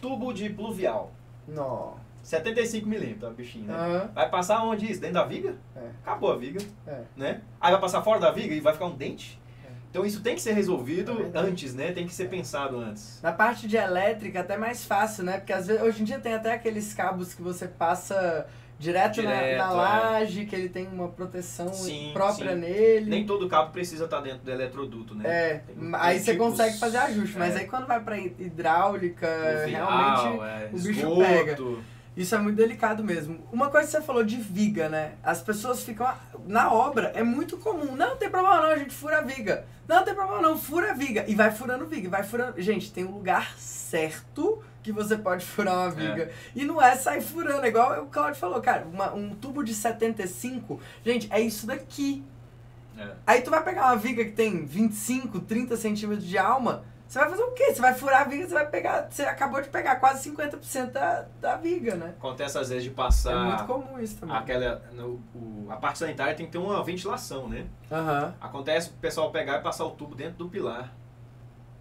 [0.00, 1.12] tubo de pluvial,
[1.46, 1.92] Nó.
[2.22, 3.74] 75 milímetros, a bichinha, né?
[3.74, 4.10] Aham.
[4.14, 5.00] Vai passar onde isso?
[5.00, 5.56] Dentro da viga?
[5.74, 5.88] É.
[6.02, 7.02] Acabou a viga, É.
[7.16, 7.40] né?
[7.60, 9.40] Aí vai passar fora da viga e vai ficar um dente?
[9.64, 9.70] É.
[9.90, 11.92] Então isso tem que ser resolvido É antes, né?
[11.92, 13.20] Tem que ser pensado antes.
[13.22, 15.38] Na parte de elétrica até mais fácil, né?
[15.38, 18.46] Porque às vezes hoje em dia tem até aqueles cabos que você passa
[18.78, 19.74] direto, na- Direto, na, é.
[19.74, 22.60] laje, que ele tem uma proteção Sim, própria sim.
[22.60, 23.10] nele.
[23.10, 25.24] Nem todo cabo precisa estar dentro do eletroduto, né?
[25.26, 27.60] É, Tem- aí tem você tipos- consegue fazer ajuste, mas é.
[27.60, 29.26] aí quando vai pra hidráulica,
[29.62, 31.18] Fluvial, realmente é, o bicho esgoto.
[31.20, 31.58] pega.
[32.16, 33.38] Isso é muito delicado mesmo.
[33.52, 35.12] Uma coisa que você falou de viga, né?
[35.22, 36.12] As pessoas ficam.
[36.48, 37.94] Na obra é muito comum.
[37.94, 39.64] Não, tem problema não, a gente fura a viga.
[39.86, 41.24] Não, tem problema não, fura a viga.
[41.28, 42.60] E vai furando viga, vai furando.
[42.60, 44.60] Gente, tem um lugar certo
[44.92, 46.30] que você pode furar uma viga.
[46.54, 48.84] E não é sair furando, é igual o Claudio falou, cara.
[48.86, 52.24] uma- um tubo de 75, gente, é isso daqui.
[52.96, 53.08] É.
[53.26, 57.30] Aí tu vai pegar uma viga que tem 25, 30 centímetros de alma, você vai
[57.30, 57.72] fazer o quê?
[57.72, 59.08] Você vai furar a viga, você vai pegar.
[59.10, 62.14] Você acabou de pegar quase 50% da, da viga, né?
[62.18, 64.36] Acontece às vezes de É muito passar comum isso também.
[64.36, 64.82] aquela.
[64.92, 67.66] no- o- a parte sanitária tem que ter uma ventilação, né?
[67.90, 68.34] Aham.
[68.40, 70.92] Acontece o pessoal pegar e passar o tubo dentro do pilar.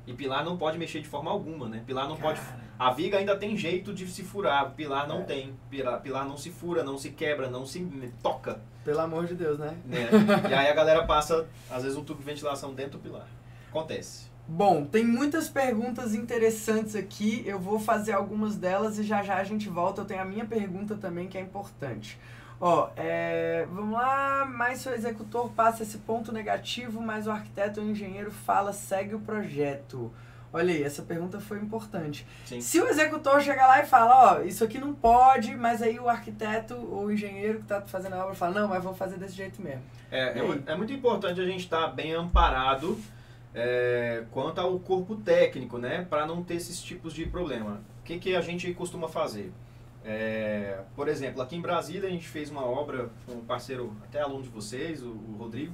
[0.07, 1.83] E pilar não pode mexer de forma alguma, né?
[1.85, 2.39] Pilar não pode.
[2.39, 2.59] Cara.
[2.79, 5.23] A viga ainda tem jeito de se furar, pilar não É.
[5.23, 5.53] tem.
[5.69, 7.79] Pilar, pilar não se fura, não se quebra, não se
[8.23, 8.61] toca.
[8.85, 9.75] Pelo amor de Deus, né?
[9.85, 10.07] Né?
[10.49, 13.27] e aí a galera passa, às vezes, um tubo de ventilação dentro do pilar.
[13.69, 14.27] Acontece.
[14.47, 17.43] Bom, tem muitas perguntas interessantes aqui.
[17.45, 20.01] Eu vou fazer algumas delas e já já a gente volta.
[20.01, 22.17] Eu tenho a minha pergunta também que é importante.
[22.59, 24.45] Ó, é, vamos lá.
[24.45, 28.73] Mas se o executor passa esse ponto negativo, mas o arquiteto ou o engenheiro fala,
[28.73, 30.11] segue o projeto.
[30.51, 32.25] Olha aí, essa pergunta foi importante.
[32.45, 32.61] Sim.
[32.61, 36.07] Se o executor chegar lá e fala, ó, isso aqui não pode, mas aí o
[36.07, 39.35] arquiteto ou o engenheiro que tá fazendo a obra fala, não, mas vou fazer desse
[39.35, 39.83] jeito mesmo.
[40.09, 42.97] É, é, é muito importante a gente estar bem amparado
[43.53, 46.07] é, quanto ao corpo técnico, né?
[46.09, 47.81] Para não ter esses tipos de problema.
[47.99, 49.51] O que, que a gente costuma fazer?
[50.05, 54.21] É, por exemplo, aqui em Brasília a gente fez uma obra com um parceiro, até
[54.21, 55.73] aluno de vocês, o, o Rodrigo,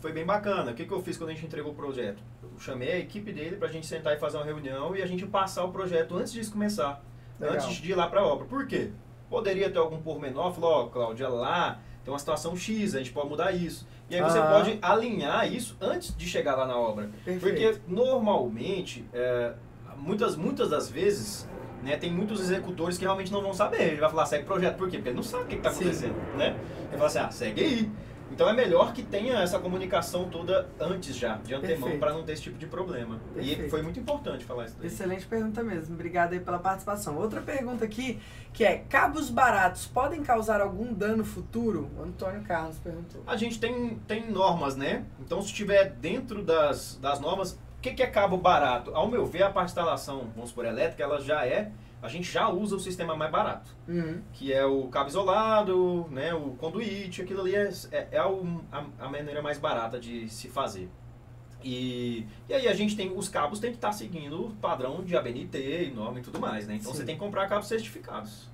[0.00, 0.72] foi bem bacana.
[0.72, 2.22] O que, que eu fiz quando a gente entregou o projeto?
[2.42, 5.06] Eu chamei a equipe dele para a gente sentar e fazer uma reunião e a
[5.06, 7.02] gente passar o projeto antes disso começar.
[7.38, 7.54] Legal.
[7.56, 8.46] Antes de ir lá para a obra.
[8.46, 8.90] Por quê?
[9.30, 13.28] Poderia ter algum pormenor, falou, ó, Cláudia, lá tem uma situação X, a gente pode
[13.28, 13.86] mudar isso.
[14.08, 14.46] E aí você Ah.
[14.50, 17.10] pode alinhar isso antes de chegar lá na obra.
[17.24, 17.40] Perfeito.
[17.40, 19.52] Porque normalmente, é,
[19.96, 21.46] muitas, muitas das vezes,
[21.82, 23.82] né, tem muitos executores que realmente não vão saber.
[23.82, 24.76] Ele vai falar, segue projeto.
[24.76, 24.96] Por quê?
[24.96, 25.80] Porque ele não sabe o que está Sim.
[25.80, 26.36] acontecendo.
[26.36, 26.56] Né?
[26.88, 27.90] Ele fala assim, ah, segue aí.
[28.30, 32.32] Então é melhor que tenha essa comunicação toda antes já, de antemão, para não ter
[32.32, 33.18] esse tipo de problema.
[33.34, 33.62] Perfeito.
[33.62, 34.86] E foi muito importante falar isso daí.
[34.86, 35.94] Excelente pergunta mesmo.
[35.94, 37.16] Obrigado aí pela participação.
[37.16, 38.20] Outra pergunta aqui,
[38.52, 41.90] que é, cabos baratos podem causar algum dano futuro?
[41.98, 43.22] O Antônio Carlos perguntou.
[43.26, 45.04] A gente tem, tem normas, né?
[45.20, 48.92] Então, se estiver dentro das, das normas, o que, que é cabo barato?
[48.94, 51.70] Ao meu ver, a parte de instalação, vamos por elétrica, ela já é,
[52.02, 54.20] a gente já usa o sistema mais barato, Uhum.
[54.32, 56.34] que é o cabo isolado, né?
[56.34, 60.88] O conduíte, aquilo ali é, é, é a, a maneira mais barata de se fazer.
[61.62, 65.16] E, e aí a gente tem, os cabos tem que estar seguindo o padrão de
[65.16, 66.76] ABNT, norma e tudo mais, né?
[66.76, 66.98] Então Sim.
[66.98, 68.48] você tem que comprar cabos certificados.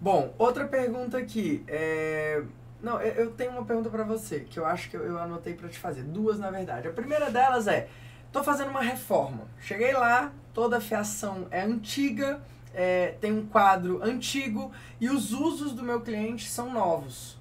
[0.00, 1.64] Bom, outra pergunta aqui.
[1.66, 2.42] É...
[2.82, 5.68] Não, eu, tenho uma pergunta pra você, que eu acho que eu, eu anotei pra
[5.68, 6.02] te fazer.
[6.04, 6.86] Duas, na verdade.
[6.86, 7.88] A primeira delas é,
[8.32, 9.46] tô fazendo uma reforma.
[9.60, 12.40] Cheguei lá, toda a fiação é antiga,
[12.74, 17.38] é, tem um quadro antigo e os usos do meu cliente são novos.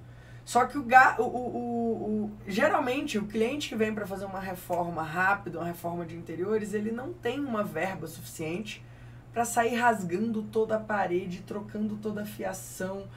[0.48, 4.40] Só que o, ga, o, o, o, geralmente o cliente que vem para fazer uma
[4.40, 8.82] reforma rápida, uma reforma de interiores, ele não tem uma verba suficiente
[9.34, 13.08] para sair rasgando toda a parede, trocando toda a fiação.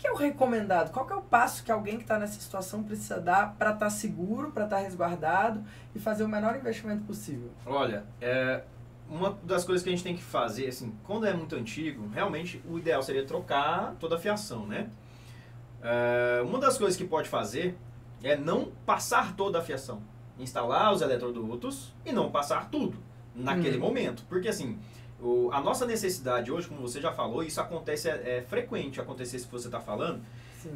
[0.00, 0.92] O que, que é o recomendado?
[0.92, 3.90] Qual é o passo que alguém que está nessa situação precisa dar para estar tá
[3.90, 5.62] seguro, para estar tá resguardado
[5.94, 7.50] e fazer o menor investimento possível?
[7.66, 8.62] Olha, é,
[9.10, 12.62] uma das coisas que a gente tem que fazer, assim, quando é muito antigo, realmente
[12.66, 14.88] o ideal seria trocar toda a fiação, né?
[15.82, 17.76] Uh, uma das coisas que pode fazer
[18.22, 20.00] é não passar toda a fiação.
[20.38, 22.96] Instalar os eletrodutos e não passar tudo
[23.34, 23.80] naquele hum.
[23.80, 24.24] momento.
[24.30, 24.78] Porque assim,
[25.22, 29.38] o, a nossa necessidade hoje, como você já falou, isso acontece, é, é frequente acontecer
[29.38, 30.22] se você está falando,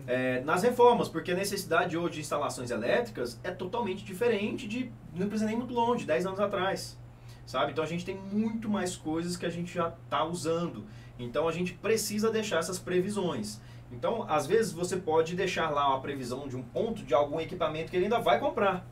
[0.06, 5.28] é, nas reformas, porque a necessidade hoje de instalações elétricas é totalmente diferente de, não
[5.28, 6.98] precisa nem muito longe, 10 anos atrás.
[7.46, 7.72] Sabe?
[7.72, 10.84] Então a gente tem muito mais coisas que a gente já está usando.
[11.18, 13.60] Então a gente precisa deixar essas previsões.
[13.92, 17.90] Então, às vezes, você pode deixar lá uma previsão de um ponto de algum equipamento
[17.90, 18.84] que ele ainda vai comprar.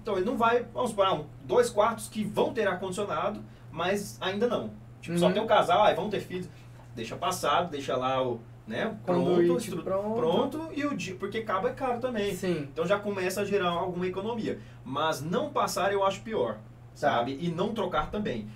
[0.00, 4.46] Então, ele não vai, vamos supor, um, dois quartos que vão ter ar-condicionado, mas ainda
[4.46, 4.70] não.
[5.06, 5.18] Tipo, uhum.
[5.18, 6.48] só tem um casal, aí vão ter filhos.
[6.96, 9.82] Deixa passado, deixa lá o, né, pronto, estru...
[9.82, 12.34] pronto, pronto, e o dia, porque cabo é caro também.
[12.34, 12.66] Sim.
[12.72, 14.58] Então já começa a gerar alguma economia.
[14.84, 16.60] Mas não passar eu acho pior, tá.
[16.94, 17.38] sabe?
[17.40, 18.48] E não trocar também.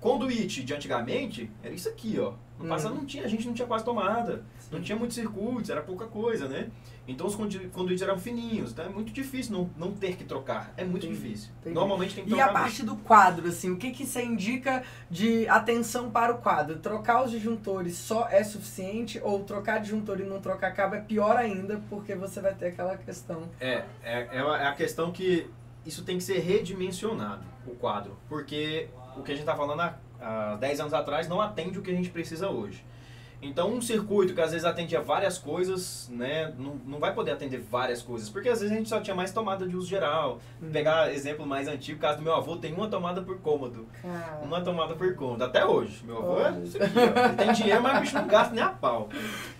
[0.00, 2.32] Conduíte de antigamente era isso aqui, ó.
[2.58, 3.00] No passado uhum.
[3.00, 6.48] não tinha, a gente não tinha quase tomada, não tinha muitos circuitos, era pouca coisa,
[6.48, 6.70] né?
[7.06, 10.72] Então os conduítes eram fininhos, então é muito difícil não, não ter que trocar.
[10.76, 11.20] É muito Entendi.
[11.20, 11.50] difícil.
[11.60, 11.74] Entendi.
[11.74, 12.46] Normalmente tem que trocar.
[12.46, 16.38] E a parte do quadro, assim, o que, que você indica de atenção para o
[16.38, 16.78] quadro?
[16.78, 21.36] Trocar os disjuntores só é suficiente ou trocar disjuntor e não trocar cabo é pior
[21.36, 23.42] ainda, porque você vai ter aquela questão.
[23.60, 25.50] É, é, é, é a questão que
[25.84, 28.16] isso tem que ser redimensionado, o quadro.
[28.28, 31.82] Porque o que a gente está falando há, há 10 anos atrás não atende o
[31.82, 32.84] que a gente precisa hoje.
[33.42, 37.58] Então, um circuito que às vezes atendia várias coisas, né, não, não vai poder atender
[37.58, 40.38] várias coisas, porque às vezes a gente só tinha mais tomada de uso geral.
[40.62, 40.70] Hum.
[40.72, 43.88] Pegar exemplo mais antigo, o caso do meu avô tem uma tomada por cômodo.
[44.00, 44.44] Caramba.
[44.44, 46.04] Uma tomada por cômodo, até hoje.
[46.06, 48.68] Meu avô é isso aqui, Ele tem dinheiro, mas o bicho não gasta nem a
[48.68, 49.08] pau.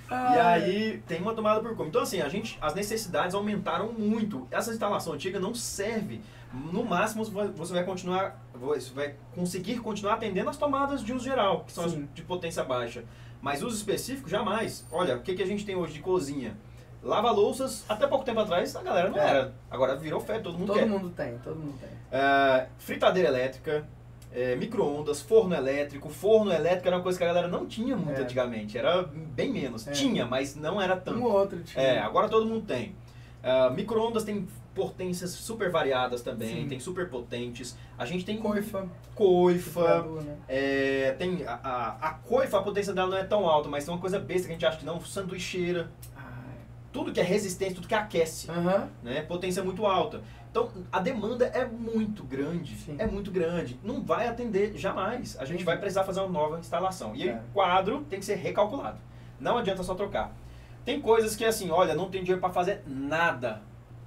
[0.09, 0.37] Ai.
[0.37, 1.89] E aí tem uma tomada por cômodo.
[1.89, 4.47] Então, assim, a gente, as necessidades aumentaram muito.
[4.51, 6.21] Essa instalação antiga não serve.
[6.53, 11.65] No máximo, você vai continuar, você vai conseguir continuar atendendo as tomadas de uso geral,
[11.65, 12.03] que são Sim.
[12.09, 13.05] as de potência baixa.
[13.43, 14.87] Mas uso específico, jamais.
[14.91, 16.57] Olha, o que, que a gente tem hoje de cozinha?
[17.03, 19.29] Lava-louças, até pouco tempo atrás, a galera não é.
[19.29, 19.55] era.
[19.69, 20.87] Agora virou fé, todo mundo todo quer.
[20.87, 21.89] Todo mundo tem, todo mundo tem.
[21.91, 23.85] Uh, fritadeira elétrica,
[24.33, 26.09] é, micro-ondas, forno elétrico.
[26.09, 28.23] Forno elétrico era uma coisa que a galera não tinha muito é.
[28.23, 28.79] antigamente.
[28.79, 29.89] Era bem menos.
[29.89, 29.91] É.
[29.91, 31.19] Tinha, mas não era tanto.
[31.19, 31.83] Um outro tinha.
[31.83, 32.95] É, agora todo mundo tem.
[33.43, 36.69] Uh, micro-ondas tem potências super variadas também, Sim.
[36.69, 37.77] tem super potentes.
[37.99, 40.37] A gente tem coifa, coifa, né?
[40.49, 43.93] é, tem a, a, a, coifa, a potência dela não é tão alta, mas tem
[43.93, 45.91] uma coisa besta que a gente acha que não, sanduicheira.
[46.93, 48.87] Tudo que é resistente, tudo que aquece, uhum.
[49.03, 49.23] né?
[49.23, 50.21] Potência muito alta.
[50.51, 52.97] Então, a demanda é muito grande, Sim.
[52.99, 53.81] é muito grande.
[53.83, 55.35] Não vai atender jamais.
[55.41, 55.65] A gente Sim.
[55.65, 57.17] vai precisar fazer uma nova instalação.
[57.17, 57.37] E é.
[57.37, 58.99] o quadro tem que ser recalculado.
[59.41, 60.31] Não adianta só trocar.
[60.85, 63.63] Tem coisas que assim, olha, não tem dinheiro para fazer nada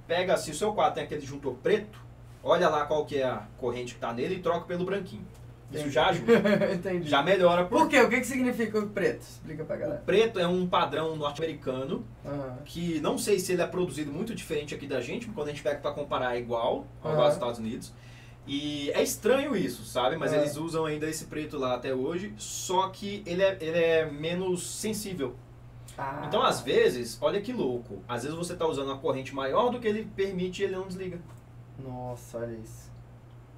[0.06, 1.98] pega, se o seu quadro tem aquele disjuntor preto,
[2.42, 5.26] olha lá qual que é a corrente que está nele e troca pelo branquinho.
[5.68, 5.94] Isso Entendi.
[5.94, 6.32] já ajuda.
[6.72, 7.08] Entendi.
[7.08, 7.64] Já melhora.
[7.64, 7.80] Por...
[7.80, 8.00] por quê?
[8.00, 9.22] O que, que significa o preto?
[9.22, 10.00] Explica pra galera.
[10.00, 12.56] O preto é um padrão norte-americano uhum.
[12.64, 15.64] que não sei se ele é produzido muito diferente aqui da gente, quando a gente
[15.64, 17.28] pega para comparar é igual ao uhum.
[17.28, 17.92] Estados Unidos.
[18.46, 20.16] E é estranho isso, sabe?
[20.16, 20.38] Mas uhum.
[20.38, 24.64] eles usam ainda esse preto lá até hoje, só que ele é, ele é menos
[24.64, 25.34] sensível
[25.98, 26.24] ah.
[26.26, 28.02] Então, às vezes, olha que louco.
[28.06, 30.86] Às vezes você está usando uma corrente maior do que ele permite e ele não
[30.86, 31.18] desliga.
[31.82, 32.92] Nossa, olha isso.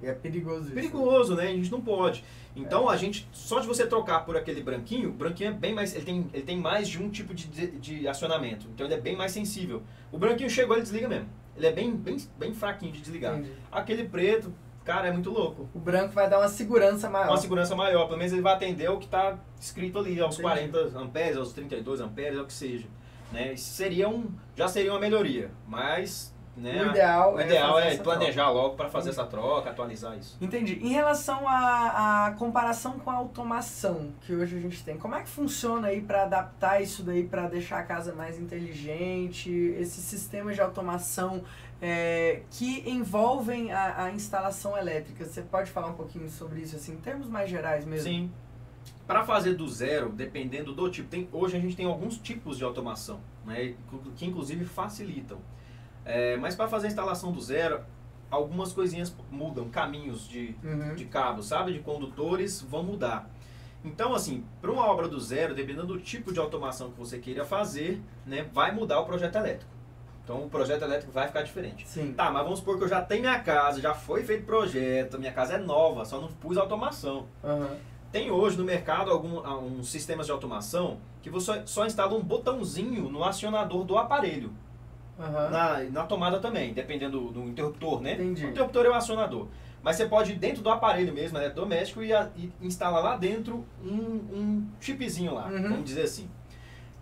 [0.01, 0.73] E é perigoso isso.
[0.73, 1.47] Perigoso, né?
[1.47, 2.23] A gente não pode.
[2.55, 2.93] Então, é.
[2.93, 6.05] a gente, só de você trocar por aquele branquinho, o branquinho é bem mais, ele
[6.05, 8.67] tem, ele tem mais de um tipo de, de, de acionamento.
[8.73, 9.83] Então, ele é bem mais sensível.
[10.11, 11.27] O branquinho chegou, ele desliga mesmo.
[11.57, 13.37] Ele é bem, bem, bem fraquinho de desligar.
[13.37, 13.51] Entendi.
[13.69, 14.53] Aquele preto,
[14.89, 15.69] Cara, é muito louco.
[15.71, 17.29] O branco vai dar uma segurança maior.
[17.29, 18.05] Uma segurança maior.
[18.07, 20.69] Pelo menos ele vai atender o que está escrito ali, aos Entendi.
[20.71, 22.87] 40 amperes, aos 32 amperes, ou o que seja.
[23.31, 23.53] Né?
[23.53, 25.51] Isso seria um, já seria uma melhoria.
[25.67, 26.83] Mas né?
[26.83, 28.59] O ideal, o ideal é, é planejar troca.
[28.59, 30.37] logo para fazer essa troca, atualizar isso.
[30.41, 30.79] Entendi.
[30.81, 35.29] Em relação à, comparação com a automação que hoje a gente tem, como é que
[35.29, 39.49] funciona aí para adaptar isso daí para deixar a casa mais inteligente?
[39.79, 41.43] Esses sistemas de automação
[41.81, 45.25] é, que envolvem a, a, instalação elétrica.
[45.25, 48.09] Você pode falar um pouquinho sobre isso, assim, em termos mais gerais mesmo?
[48.09, 48.31] Sim.
[49.07, 52.63] Para fazer do zero, dependendo do tipo, tem, hoje a gente tem alguns tipos de
[52.63, 53.73] automação, né,
[54.15, 55.39] que inclusive facilitam.
[56.05, 57.81] É, mas para fazer a instalação do zero,
[58.29, 60.95] algumas coisinhas mudam, caminhos de, uhum.
[60.95, 61.73] de cabos, sabe?
[61.73, 63.29] De condutores vão mudar.
[63.83, 67.45] Então, assim, para uma obra do zero, dependendo do tipo de automação que você queira
[67.45, 69.78] fazer, né, vai mudar o projeto elétrico.
[70.29, 71.87] Então o projeto elétrico vai ficar diferente.
[71.87, 72.13] Sim.
[72.13, 75.31] Tá, mas vamos supor que eu já tenho minha casa, já foi feito projeto, minha
[75.31, 77.25] casa é nova, só não pus automação.
[77.43, 77.75] Aham.
[78.11, 83.09] Tem hoje no mercado alguns uns sistemas de automação que você só instala um botãozinho
[83.09, 84.51] no acionador do aparelho.
[85.19, 85.49] Aham.
[85.49, 88.13] Na, na tomada também, dependendo do, do interruptor, né?
[88.13, 88.45] Entendi.
[88.45, 89.47] O interruptor é o acionador.
[89.81, 93.15] Mas você pode ir dentro do aparelho mesmo, né, doméstico, e, a- e instalar lá
[93.17, 95.63] dentro um, um chipzinho lá, Uhum.
[95.63, 96.29] vamos dizer assim.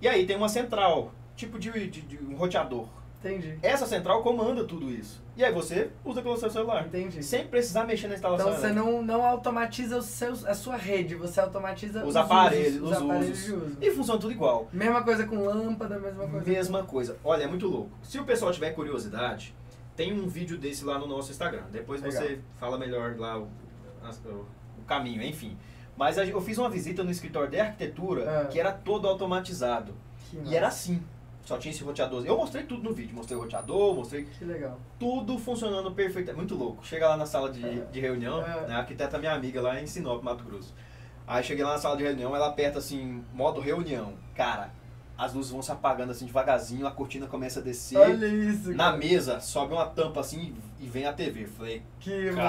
[0.01, 2.87] E aí tem uma central, tipo de, de- de um roteador.
[3.19, 3.57] Entendi.
[3.63, 5.21] Essa central comanda tudo isso.
[5.35, 6.85] E aí você usa pelo seu celular.
[6.85, 7.23] Entendi.
[7.23, 8.49] Sem precisar mexer na instalação.
[8.49, 12.75] Então você não, não automatiza os seus, a sua rede, você automatiza Os os, aparelhos,
[12.75, 13.45] usos, os aparelhos usos.
[13.45, 13.77] de uso.
[13.81, 14.67] E funciona tudo igual.
[14.71, 16.45] Mesma coisa com lâmpada, mesma coisa.
[16.49, 17.17] Mesma coisa.
[17.23, 17.89] Olha, é muito louco.
[18.03, 19.53] Se o pessoal tiver curiosidade,
[19.95, 21.63] tem um vídeo desse lá no nosso Instagram.
[21.71, 22.21] Depois Legal.
[22.21, 23.47] você fala melhor lá o,
[24.25, 24.45] o-
[24.85, 25.57] caminho, enfim.
[25.97, 28.45] Mas eu fiz uma visita no escritório de arquitetura Ah.
[28.45, 29.93] que era todo automatizado.
[30.29, 31.01] Que, E era assim.
[31.47, 32.25] Só tinha esse roteador.
[32.25, 33.15] Eu mostrei tudo no vídeo.
[33.15, 34.77] Mostrei o roteador, mostrei que legal.
[34.99, 36.29] tudo funcionando perfeito.
[36.29, 36.85] É muito louco.
[36.85, 38.67] Chega lá na sala de, de reunião, É.
[38.67, 40.75] né, a arquiteta é minha amiga lá em Sinop, Mato Grosso.
[41.25, 44.13] Aí cheguei lá na sala de reunião, ela aperta assim, modo reunião.
[44.35, 44.71] Cara,
[45.17, 47.97] as luzes vão se apagando assim devagarzinho, a cortina começa a descer.
[47.97, 48.71] Olha isso.
[48.73, 48.97] Na cara.
[48.97, 51.47] mesa, sobe uma tampa assim e vem a TV.
[51.47, 52.43] Falei, Que massa.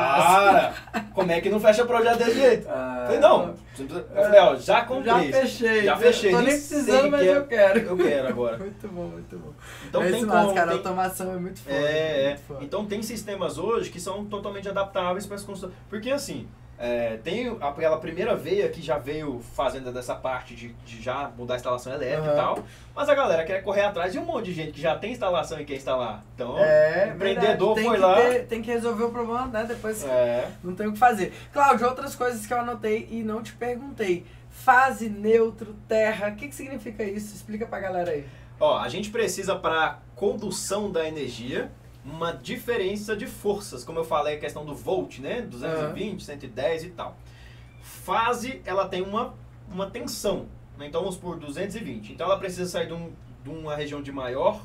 [0.92, 2.68] cara, como é que não fecha projeto desse jeito?
[2.68, 3.54] Ah, Falei, não.
[3.78, 5.32] Eu falei, ó, já comprei.
[5.32, 5.84] Já fechei.
[5.84, 7.78] Já fechei, Tô nem precisando, mas que é- eu quero.
[7.80, 8.58] Eu quero agora.
[8.68, 9.52] Muito bom, muito bom.
[9.88, 10.34] Então é tem como.
[10.38, 10.66] mesmo, cara.
[10.66, 11.74] A tem- automação é muito foda.
[11.74, 12.38] É, é.
[12.48, 12.64] muito.
[12.64, 15.72] Então tem sistemas hoje que são totalmente adaptáveis para as construções.
[15.88, 16.46] Porque assim,
[16.78, 21.54] é, tem aquela primeira veia que já veio fazendo dessa parte de, de já mudar
[21.54, 22.32] a instalação elétrica Aham.
[22.32, 22.58] e tal.
[22.94, 25.60] Mas a galera quer correr atrás de um monte de gente que já tem instalação
[25.60, 26.22] e quer instalar.
[26.34, 27.88] Então, É, o empreendedor verdade.
[27.88, 28.14] Foi lá.
[28.16, 29.64] ter- tem que resolver o problema, né?
[29.64, 31.32] Depois É, não tem o que fazer.
[31.52, 34.24] Cláudio, outras coisas que eu anotei e não te perguntei.
[34.50, 37.34] Fase, neutro, terra, o que, que significa isso?
[37.34, 38.24] Explica pra galera aí.
[38.60, 41.70] Ó, a gente precisa para condução da energia
[42.10, 45.42] uma diferença de forças, como eu falei, a questão do volt, né?
[45.42, 47.16] 220, 110 e tal.
[47.82, 49.34] Fase, ela tem uma,
[49.70, 50.86] uma tensão, né?
[50.86, 52.12] então vamos por 220.
[52.12, 54.60] Então ela precisa sair de, um- de uma região de maior.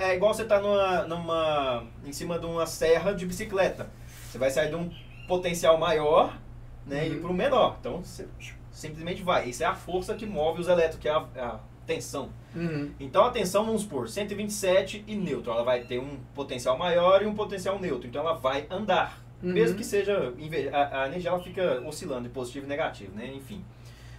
[0.00, 3.90] É igual você tá numa, numa, em cima de uma serra de bicicleta.
[4.30, 4.90] Você vai sair de um
[5.28, 6.38] potencial maior
[6.86, 7.16] né, e Uhum.
[7.16, 7.76] ir para um menor.
[7.80, 8.26] Então você
[8.70, 9.48] simplesmente vai.
[9.48, 12.30] Isso é a força que move os elétrons, que é a, a tensão.
[12.54, 12.90] Uhum.
[12.98, 15.52] Então a tensão, vamos supor, 127 e neutro.
[15.52, 18.06] Ela vai ter um potencial maior e um potencial neutro.
[18.08, 19.20] Então ela vai andar.
[19.42, 19.52] Uhum.
[19.52, 20.32] Mesmo que seja.
[20.72, 23.30] A, a energia ela fica oscilando de positivo e negativo, né?
[23.34, 23.64] Enfim.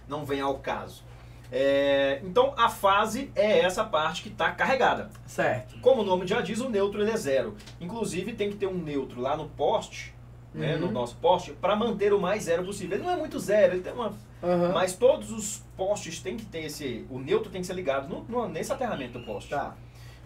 [0.08, 1.02] Não vem ao caso.
[1.50, 5.10] É, então a fase é essa parte que está carregada.
[5.26, 5.78] Certo.
[5.80, 7.54] Como o nome já diz, o neutro ele é zero.
[7.80, 10.12] Inclusive tem que ter um neutro lá no poste,
[10.52, 10.80] né, Uhum.
[10.86, 12.96] no nosso poste, para manter o mais zero possível.
[12.96, 14.72] Ele não é muito zero, ele tem uma Aham.
[14.72, 17.06] mas todos os postes têm que ter esse.
[17.10, 19.50] O neutro tem que ser ligado no, no- nesse aterramento do poste.
[19.50, 19.74] Tá.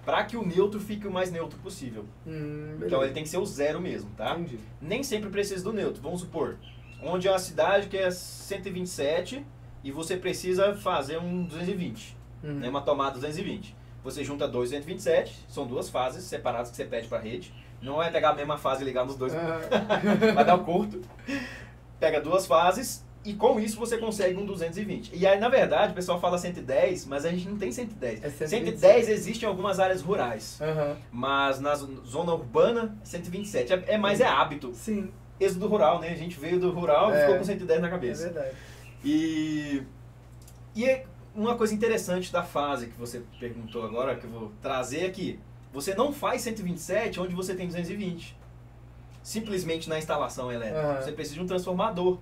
[0.04, 2.04] Para que o neutro fique o mais neutro possível.
[2.26, 4.32] Hum, Então ele tem que ser o zero mesmo, tá?
[4.32, 4.58] Entendi.
[4.80, 6.00] Nem sempre precisa do neutro.
[6.02, 6.56] Vamos supor,
[7.02, 9.44] onde é uma cidade que é 127
[9.84, 12.54] e você precisa fazer um 220, Uhum.
[12.54, 12.68] né?
[12.68, 13.74] uma tomada 220.
[14.02, 17.52] Você junta dois 227, são duas fases separadas que você pede para a rede.
[17.82, 19.60] Não vai pegar a mesma fase e ligar nos dois, Aham.
[20.34, 21.00] vai dar um curto.
[21.98, 25.10] Pega duas fases e com isso você consegue um 220.
[25.14, 28.24] E aí, na verdade, o pessoal fala 110, mas a gente não tem 110.
[28.24, 30.96] É 110 existe em algumas áreas rurais, Aham.
[31.12, 33.72] mas na zo- zona urbana, 127.
[33.72, 34.72] É, é mais é hábito.
[34.74, 36.08] Sim, Êxodo rural, né?
[36.10, 37.20] A gente veio do rural e É.
[37.22, 38.24] ficou com 110 na é cabeça.
[38.24, 38.54] verdade.
[39.02, 39.82] E,
[40.74, 41.04] e é
[41.34, 45.38] uma coisa interessante da fase que você perguntou agora, que eu vou trazer aqui.
[45.72, 48.36] Você não faz 127 onde você tem 220.
[49.22, 50.80] Simplesmente na instalação elétrica.
[50.80, 51.00] Aham.
[51.02, 52.18] Você precisa de um transformador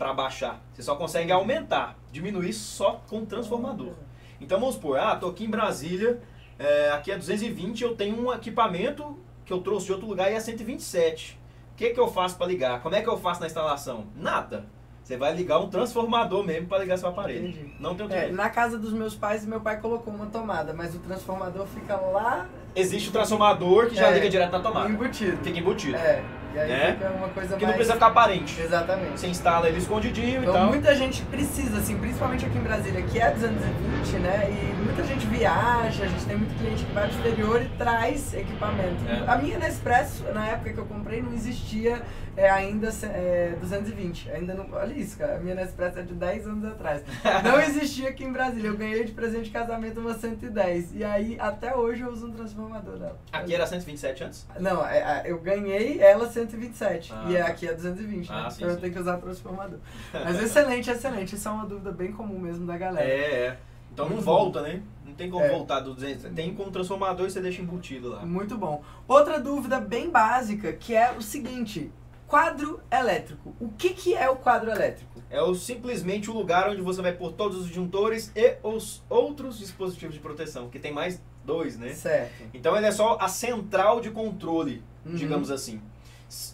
[0.00, 0.58] para baixar.
[0.72, 3.92] Você só consegue aumentar, diminuir só com o transformador.
[4.40, 6.18] Então vamos supor, ah, tô aqui em Brasília,
[6.58, 10.34] é, aqui é 220, eu tenho um equipamento que eu trouxe de outro lugar e
[10.34, 11.38] é 127.
[11.72, 12.80] O que, que eu faço para ligar?
[12.80, 14.06] Como é que eu faço na instalação?
[14.16, 14.64] Nada.
[15.04, 17.48] Você vai ligar um transformador mesmo para ligar seu aparelho.
[17.48, 17.74] Entendi.
[17.78, 20.98] Não tem É, na casa dos meus pais, meu pai colocou uma tomada, mas o
[21.00, 24.88] transformador fica lá Existe o transformador que já É, liga direto na tomada.
[24.88, 25.36] embutido.
[25.44, 25.96] Fica embutido.
[25.96, 26.92] É, e aí Né?
[26.98, 27.74] fica uma coisa Que não mais...
[27.76, 28.60] precisa ficar aparente.
[28.60, 29.20] Exatamente.
[29.20, 30.66] Você instala ele escondidinho Então e tal.
[30.68, 34.48] muita gente precisa, assim, principalmente aqui em Brasília, que é 220, né?
[34.50, 38.34] E muita gente viaja, a gente tem muito cliente que vai pro exterior e traz
[38.34, 39.04] equipamento.
[39.08, 39.24] É.
[39.30, 42.02] A minha Nespresso, na época que eu comprei, não existia
[42.36, 44.30] é, ainda é, 220.
[44.30, 44.66] Ainda não.
[44.72, 45.36] Olha isso, cara.
[45.36, 47.02] A minha Nespresso é de 10 anos atrás.
[47.44, 48.68] Não existia aqui em Brasília.
[48.68, 50.94] Eu ganhei de presente de casamento uma 110.
[50.94, 53.18] E aí, até hoje, eu uso um transformador dela.
[53.32, 54.46] Aqui era 127 antes?
[54.58, 57.48] Não, é, é, eu ganhei ela 127 Ah, e é tá.
[57.48, 58.42] aqui é 220, né?
[58.46, 58.80] Ah, sim, então eu sim.
[58.80, 59.78] tenho que usar transformador.
[60.12, 61.34] Mas excelente, excelente.
[61.34, 63.06] Isso é uma dúvida bem comum mesmo da galera.
[63.06, 63.56] É, é.
[63.92, 64.80] Então não volta, né?
[65.04, 65.48] Não tem como É.
[65.50, 66.30] voltar do 200.
[66.32, 68.24] Tem com o transformador e você deixa embutido lá.
[68.24, 68.82] Muito bom.
[69.08, 71.90] Outra dúvida bem básica, que é o seguinte,
[72.30, 73.54] quadro elétrico.
[73.60, 75.20] O que, que é o quadro elétrico?
[75.28, 79.58] É o, simplesmente o lugar onde você vai pôr todos os disjuntores e os outros
[79.58, 81.92] dispositivos de proteção, que tem mais dois, né?
[81.92, 82.44] Certo.
[82.54, 85.14] Então ele é só a central de controle, Uhum.
[85.14, 85.80] digamos assim.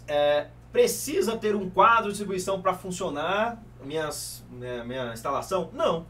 [0.07, 5.69] É, precisa ter um quadro de distribuição para funcionar minhas, minha, minha instalação?
[5.73, 6.05] Não.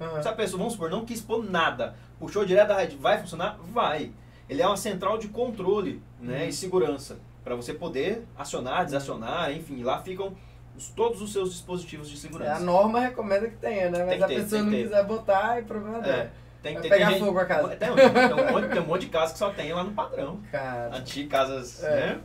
[0.00, 0.20] Aham.
[0.22, 3.58] Se a pessoa, vamos supor, não quis pôr nada, puxou direto da rede, vai funcionar?
[3.72, 4.12] Vai.
[4.48, 6.48] Ele é uma central de controle né, Uhum.
[6.48, 10.34] e segurança, para você poder acionar, desacionar, enfim, lá ficam
[10.76, 12.60] os- todos os seus dispositivos de É, a segurança.
[12.64, 14.00] norma recomenda que tenha, né?
[14.00, 14.82] Mas Tem a ter, pessoa tem não ter.
[14.82, 16.30] quiser botar, é problema É, dela.
[16.60, 17.68] tem Vai que ter pegar tem gente- fogo a casa.
[17.68, 20.40] Tem, tem um monte, tem um monte de casas que só tem lá no padrão.
[20.50, 20.96] Cara.
[20.96, 21.90] Antigas casas, É.
[22.14, 22.20] né?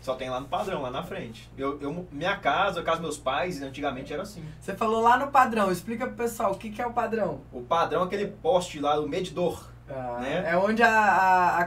[0.00, 1.46] Só tem lá no padrão, lá na frente.
[1.58, 4.42] Eu, eu, minha casa, a casa dos meus pais, antigamente era assim.
[4.60, 7.42] Você falou lá no padrão, explica pro pessoal o que, que é o padrão.
[7.52, 9.73] O padrão é aquele poste lá, o medidor.
[9.88, 10.44] Ah, Né?
[10.50, 11.62] É onde a, a, a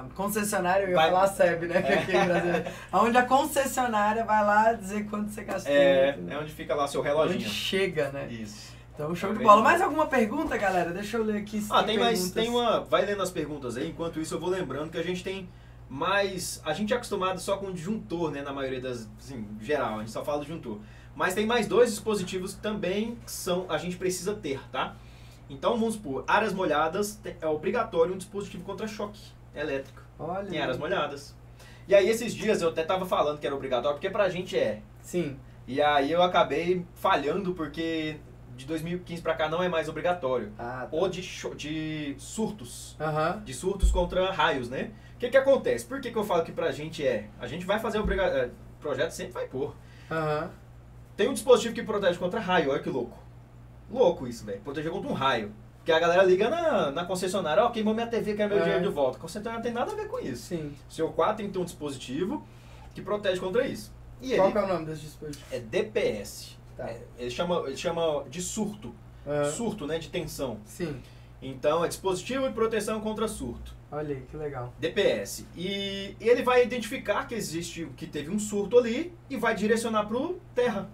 [0.00, 1.80] a concessionária, eu ia Vai- falar a SEB, né?
[1.82, 1.98] Que É.
[2.00, 2.72] aqui em Brasília.
[2.92, 5.72] Onde a concessionária vai lá dizer quanto você gastou.
[5.72, 7.48] É, é onde fica lá seu onde reloginho.
[7.48, 8.28] chega, né?
[8.30, 8.74] Isso.
[8.94, 9.62] Então, show É de bem bola.
[9.62, 10.90] Mais alguma pergunta, galera?
[10.90, 12.42] Deixa eu ler aqui se Ah, tem mais, perguntas.
[12.44, 12.80] tem uma.
[12.80, 15.48] Vai lendo as perguntas aí, enquanto isso eu vou lembrando que a gente tem
[15.88, 16.60] mais.
[16.64, 18.42] A gente é acostumado só com disjuntor, né?
[18.42, 19.08] Na maioria das.
[19.18, 20.78] Assim, geral, a gente só fala disjuntor.
[21.14, 23.64] Mas tem mais dois dispositivos que também são.
[23.70, 24.94] A gente precisa ter, tá?
[25.50, 29.20] Então vamos supor, áreas molhadas é obrigatório um dispositivo contra choque
[29.52, 30.48] elétrico Olha.
[30.48, 31.36] em áreas molhadas.
[31.88, 34.80] E aí esses dias eu até tava falando que era obrigatório, porque pra gente é.
[35.02, 35.36] Sim.
[35.66, 38.18] E aí eu acabei falhando porque
[38.56, 40.52] de 2015 pra cá não é mais obrigatório.
[40.56, 40.96] Ah, tá.
[40.96, 41.20] Ou de,
[41.56, 42.96] de surtos.
[43.00, 43.42] Aham.
[43.44, 44.92] De surtos contra raios, né?
[45.16, 45.84] O que que acontece?
[45.84, 47.28] Por que, que eu falo que pra gente é?
[47.40, 49.74] A gente vai fazer obriga é, projeto sempre vai pôr.
[50.10, 50.50] Aham.
[51.16, 53.18] Tem um dispositivo que protege contra raio, olha que louco.
[53.90, 54.60] Louco isso, velho.
[54.60, 55.52] Proteger contra um raio.
[55.78, 58.62] Porque a galera liga na, na concessionária, ó, queimou minha TV, quer meu É.
[58.62, 59.16] dinheiro de volta.
[59.16, 60.42] A concessionária não tem nada a ver com isso.
[60.48, 60.72] Sim.
[60.88, 62.46] Seu quadro tem que ter um dispositivo
[62.94, 63.92] que protege contra isso.
[64.20, 65.44] E Qual ele que é o nome desse dispositivo?
[65.50, 66.58] é DPS.
[66.76, 66.88] Tá.
[66.90, 68.94] É, ele, chama, ele chama de surto.
[69.26, 69.44] Aham.
[69.50, 69.98] Surto, né?
[69.98, 70.58] De tensão.
[70.66, 71.00] Sim.
[71.42, 73.74] Então é dispositivo de proteção contra surto.
[73.90, 74.72] Olha aí, que legal.
[74.78, 75.46] DPS.
[75.56, 80.38] E ele vai identificar que existe, que teve um surto ali e vai direcionar pro
[80.54, 80.88] terra.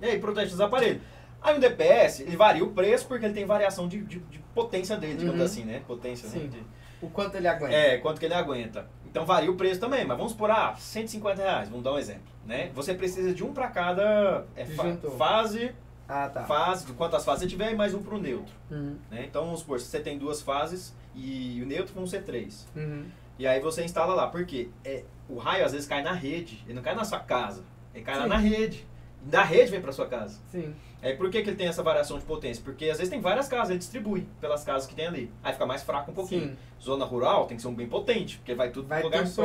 [0.00, 1.02] E aí protege os aparelhos.
[1.44, 4.96] Aí o DPS, ele varia o preço porque ele tem variação de, de, de potência
[4.96, 5.44] dele, digamos Uhum.
[5.46, 5.82] assim, né?
[5.86, 6.40] Potência, né?
[6.40, 6.48] Sim.
[6.48, 6.62] De-
[7.02, 7.74] O quanto ele aguenta?
[7.74, 8.86] é, quanto que ele aguenta.
[9.04, 12.24] Então varia o preço também, mas vamos por ah, 150 reais, vamos dar um exemplo,
[12.46, 12.70] né?
[12.74, 15.70] Você precisa de um para cada é, fa- fase,
[16.08, 16.44] Ah, tá.
[16.44, 18.96] fase, de quantas fases você tiver e mais um pro neutro, Uhum.
[19.10, 19.24] né?
[19.28, 22.66] Então vamos supor, se você tem duas fases e o neutro vão ser três.
[22.74, 23.04] Uhum.
[23.38, 26.74] E aí você instala lá, porque é, o raio às vezes cai na rede, ele
[26.74, 27.62] não cai na sua casa,
[27.94, 28.28] ele cai lá Sim.
[28.30, 28.86] na rede.
[29.24, 30.38] Da rede vem para sua casa.
[30.50, 30.74] Sim.
[31.02, 32.62] Aí por que, que ele tem essa variação de potência?
[32.64, 35.30] Porque às vezes tem várias casas, ele distribui pelas casas que tem ali.
[35.42, 36.48] Aí fica mais fraco um pouquinho.
[36.48, 36.56] Sim.
[36.82, 39.44] Zona rural tem que ser um bem potente, porque vai tudo Vai no lugar só.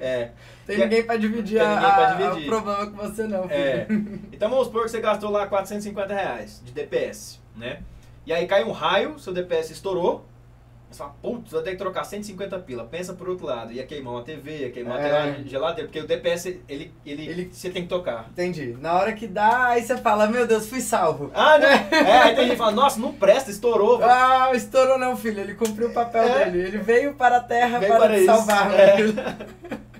[0.00, 0.30] É,
[0.66, 2.42] Tem Tem ninguém pra dividir, tem ninguém pra a- dividir.
[2.44, 3.54] o problema com você não, filho.
[3.54, 3.86] é.
[4.32, 7.80] Então vamos supor que você gastou lá 450 reais de DPS, né?
[8.26, 10.24] E aí cai um raio, seu DPS estourou.
[10.92, 12.84] Você fala, putz, vai ter que trocar 150 pila.
[12.84, 15.24] Pensa por outro lado, ia queimar uma TV, ia queimar É.
[15.38, 18.26] uma geladeira, porque o DPS, ele, ele, Ele- você tem que tocar.
[18.30, 18.76] Entendi.
[18.80, 21.30] Na hora que dá, aí você fala, meu Deus, fui salvo.
[21.34, 21.68] Ah, não.
[22.12, 24.02] É, aí tem gente que fala, nossa, não presta, estourou.
[24.02, 25.40] Ah, estourou não, filho.
[25.40, 26.44] Ele cumpriu o papel É.
[26.50, 26.66] dele.
[26.68, 28.96] Ele veio para a terra Veio para, para te salvar, É.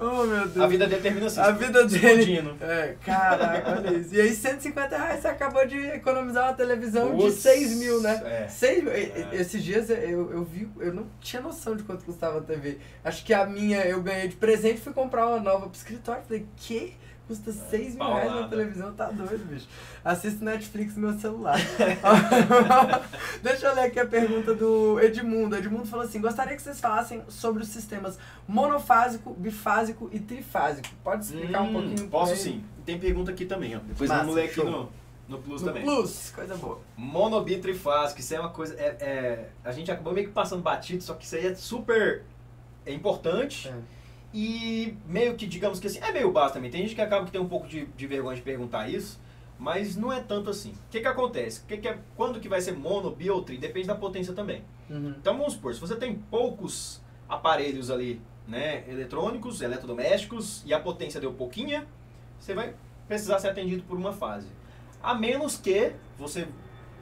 [0.00, 0.56] Oh, meu Deus.
[0.64, 1.40] A vida dele termina assim.
[1.40, 2.06] A vida dele.
[2.08, 2.56] explodindo.
[2.60, 4.14] É, caraca, olha isso.
[4.14, 8.22] E aí, 150 reais você acabou de economizar uma televisão de Putz, 6 mil, né?
[8.24, 8.48] É.
[8.48, 8.92] 6 mil.
[8.92, 9.28] E- É.
[9.32, 12.78] Esses dias eu, eu vi, eu não tinha noção de quanto custava a TV.
[13.04, 16.22] Acho que a minha eu ganhei de presente fui comprar uma nova pro escritório.
[16.26, 16.94] Falei, que?
[17.26, 18.48] Custa 6 mil reais paulada.
[18.48, 19.66] televisão, tá doido, bicho.
[20.04, 21.58] Assisto Netflix no meu celular.
[23.42, 25.56] Deixa eu ler aqui a pergunta do Edmundo.
[25.56, 30.88] Edmundo falou assim: gostaria que vocês falassem sobre os sistemas monofásico, bifásico e trifásico.
[31.02, 32.08] Pode explicar um Hum, pouquinho?
[32.08, 32.40] Posso ele?
[32.40, 32.64] sim.
[32.84, 33.80] Tem pergunta aqui também, ó.
[33.80, 34.88] Depois Massa, vamos ler aqui no,
[35.28, 35.82] no Plus No também.
[35.82, 36.80] Plus, coisa boa.
[36.96, 38.74] Monobit trifásico, isso é uma coisa.
[38.78, 42.22] É, é- a gente acabou meio que passando batido, só que isso aí é super
[42.84, 43.68] é importante.
[43.68, 43.74] É.
[44.38, 46.70] E meio que, digamos que assim, é meio básico também.
[46.70, 49.18] Tem gente que acaba que tem um pouco de, de vergonha de perguntar isso,
[49.58, 50.72] mas não é tanto assim.
[50.72, 51.62] O que, que acontece?
[51.64, 53.56] Que que é, quando que vai ser mono, bi ou tri?
[53.56, 54.62] Depende da potência também.
[54.90, 55.14] Uhum.
[55.18, 61.18] Então vamos supor, se você tem poucos aparelhos ali, né, eletrônicos, eletrodomésticos, e a potência
[61.18, 61.86] deu pouquinha,
[62.38, 62.74] você vai
[63.08, 64.48] precisar ser atendido por uma fase.
[65.02, 66.46] A menos que você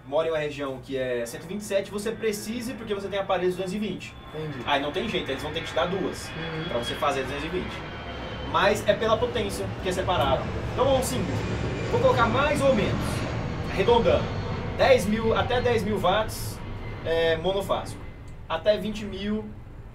[0.07, 4.14] mora em uma região que é 127, você precise porque você tem aparelhos 220.
[4.34, 4.59] Entendi.
[4.66, 6.64] Aí não tem jeito, eles vão ter que te dar duas Uhum.
[6.68, 7.64] para você fazer 220.
[8.52, 10.42] Mas é pela potência que é separado.
[10.72, 11.34] Então vamos simples.
[11.90, 13.00] Vou colocar mais ou menos,
[13.72, 14.24] arredondando.
[14.76, 16.59] 10 mil, até 10 mil watts
[17.05, 18.00] é, monofásico.
[18.48, 19.44] Até 20 mil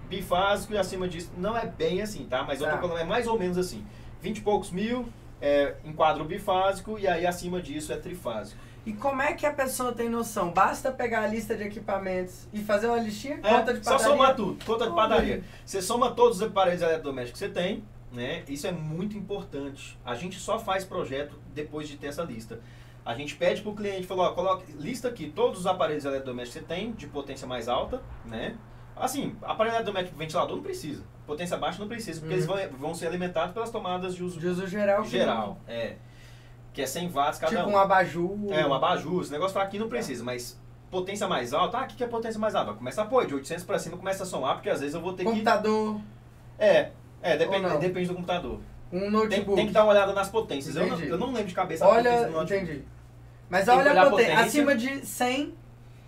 [0.08, 1.30] bifásico e acima disso.
[1.36, 2.42] Não é bem assim, tá?
[2.42, 2.80] Mas eu tô Tá.
[2.80, 3.84] falando, é mais ou menos assim.
[4.20, 5.06] 20 e poucos mil
[5.40, 8.58] é, em quadro bifásico e aí acima disso é trifásico.
[8.86, 10.50] E como é que a pessoa tem noção?
[10.52, 13.38] Basta pegar a lista de equipamentos e fazer uma listinha?
[13.42, 14.12] É, conta de só padaria?
[14.16, 15.44] somar tudo, conta de padaria.
[15.64, 18.42] Você soma todos os aparelhos eletrodomésticos que você tem, né?
[18.48, 19.98] Isso é muito importante.
[20.04, 22.58] A gente só faz projeto depois de ter essa lista.
[23.04, 26.66] A gente pede pro cliente, falou, ó, coloque, lista aqui todos os aparelhos eletrodomésticos que
[26.68, 28.56] você tem, de potência mais alta, né?
[28.96, 31.02] Assim, aparelho eletrodoméstico, ventilador não precisa.
[31.26, 32.40] Potência baixa não precisa, porque Uhum.
[32.58, 35.04] eles vão, vão ser alimentados pelas tomadas de uso De uso geral.
[35.04, 35.58] geral.
[35.66, 35.96] É.
[36.72, 37.72] Que é 100 watts cada Tipo um.
[37.74, 38.36] um abajur.
[38.50, 40.58] É, um abajur, esse negócio fraquinho não precisa, mas
[40.90, 42.72] potência mais alta, ah, o que que é potência mais alta?
[42.74, 45.12] Começa a pôr, de 800 pra cima começa a somar, porque às vezes eu vou
[45.12, 45.30] ter que...
[45.30, 46.00] Computador,
[46.58, 46.90] É,
[47.22, 48.60] é, depende, depende do computador.
[48.92, 49.56] um Tem, notebook.
[49.56, 50.74] tem que dar uma olhada nas potências.
[50.76, 52.82] Eu não, eu não lembro de cabeça a potência Olha, entendi.
[53.48, 54.30] Mas Tem olha a a potência.
[54.32, 54.46] potência.
[54.46, 55.54] Acima de 100.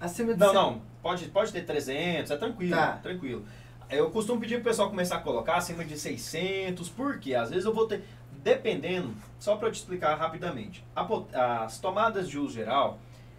[0.00, 0.54] Acima de Não, 100.
[0.54, 2.98] não, pode, pode ter 300, é tranquilo, Tá.
[3.02, 3.44] tranquilo.
[3.90, 7.74] Eu costumo pedir pro pessoal começar a colocar acima de 600, porque às vezes eu
[7.74, 8.02] vou ter,
[8.42, 12.98] dependendo, só para eu te explicar rapidamente, a as tomadas de uso geral,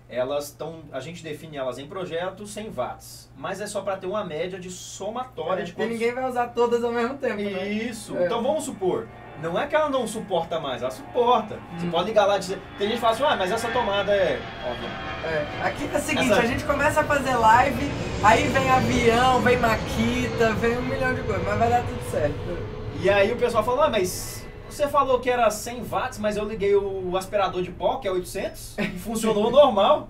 [0.09, 4.05] elas estão, a gente define elas em projeto 100 watts, mas é só para ter
[4.05, 7.67] uma média de somatória É, de quantos ninguém vai usar todas ao mesmo tempo, né?
[7.69, 8.15] Isso.
[8.17, 8.25] É.
[8.25, 9.07] Então vamos supor,
[9.41, 11.57] não é que ela não suporta mais, ela suporta.
[11.77, 11.91] Você Hum.
[11.91, 12.61] pode ligar lá e dizer.
[12.77, 14.39] Tem gente que fala assim, ah, mas essa tomada é.
[14.69, 14.89] Óbvio.
[15.25, 15.67] É.
[15.67, 17.91] Aqui é o seguinte, Essa- a gente começa a fazer live,
[18.23, 22.35] aí vem avião, vem maquita, vem um milhão de coisas, mas vai dar tudo certo.
[23.01, 24.42] E aí o pessoal falou, ah, mas
[24.73, 28.11] você falou que era 100 watts, mas eu liguei o aspirador de pó, que é
[28.11, 30.09] 800, e funcionou normal.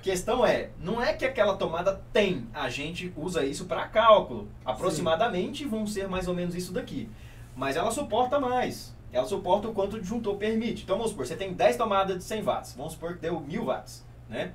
[0.00, 4.48] Questão é, não é que aquela tomada tem, a gente usa isso para cálculo.
[4.64, 7.10] Aproximadamente vão ser mais ou menos isso daqui.
[7.56, 8.96] Mas ela suporta mais.
[9.12, 10.84] Ela suporta o quanto o disjuntor permite.
[10.84, 12.74] Então vamos supor, você tem 10 tomadas de 100 watts.
[12.76, 14.52] Vamos supor que deu 1000 watts, né?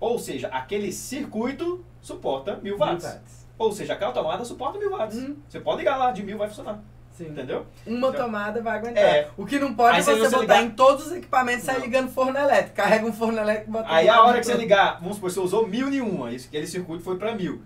[0.00, 3.04] Ou seja, aquele circuito suporta 1000 watts.
[3.04, 3.46] Mil watts.
[3.58, 5.18] Ou seja, aquela tomada suporta 1000 watts.
[5.18, 5.36] Hum.
[5.46, 6.82] Você pode ligar lá, de 1000 vai funcionar.
[7.16, 7.28] Sim.
[7.28, 7.64] Entendeu?
[7.86, 9.02] Uma Então- tomada vai aguentar.
[9.02, 9.28] É.
[9.36, 11.66] O que não pode Aí é você você botar ligar- em todos os equipamentos e
[11.66, 12.76] sair ligando forno elétrico.
[12.76, 15.40] Carrega um forno elétrico e bota Aí a hora que você ligar, vamos supor, você
[15.40, 17.62] usou mil em uma, isso- aquele circuito foi pra mil.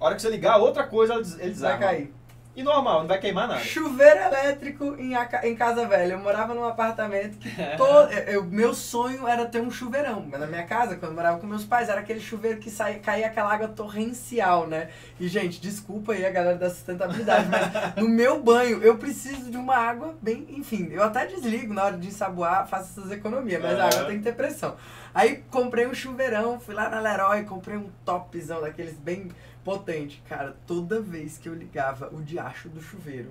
[0.00, 1.78] A hora que você ligar, outra coisa ele des- ele Vai desarma.
[1.78, 2.12] cair.
[2.54, 3.60] E normal, não vai queimar nada.
[3.60, 6.12] Chuveiro elétrico em, em Casa Velha.
[6.12, 7.48] Eu morava num apartamento que
[7.78, 8.12] todo.
[8.12, 10.26] eu- meu sonho era ter um chuveirão.
[10.30, 12.98] Mas na minha casa, quando eu morava com meus pais, era aquele chuveiro que saía,
[12.98, 14.90] caía aquela água torrencial, né?
[15.18, 19.56] E, gente, desculpa aí a galera da sustentabilidade, mas no meu banho eu preciso de
[19.56, 20.46] uma água bem.
[20.50, 24.18] Enfim, eu até desligo na hora de ensaboar, faço essas economias, mas a água tem
[24.18, 24.76] que ter pressão.
[25.14, 29.30] Aí comprei um chuveirão, fui lá na Leroy, comprei um topzão daqueles bem
[29.64, 30.22] potente.
[30.28, 33.30] Cara, toda vez que eu ligava o diacho do chuveiro,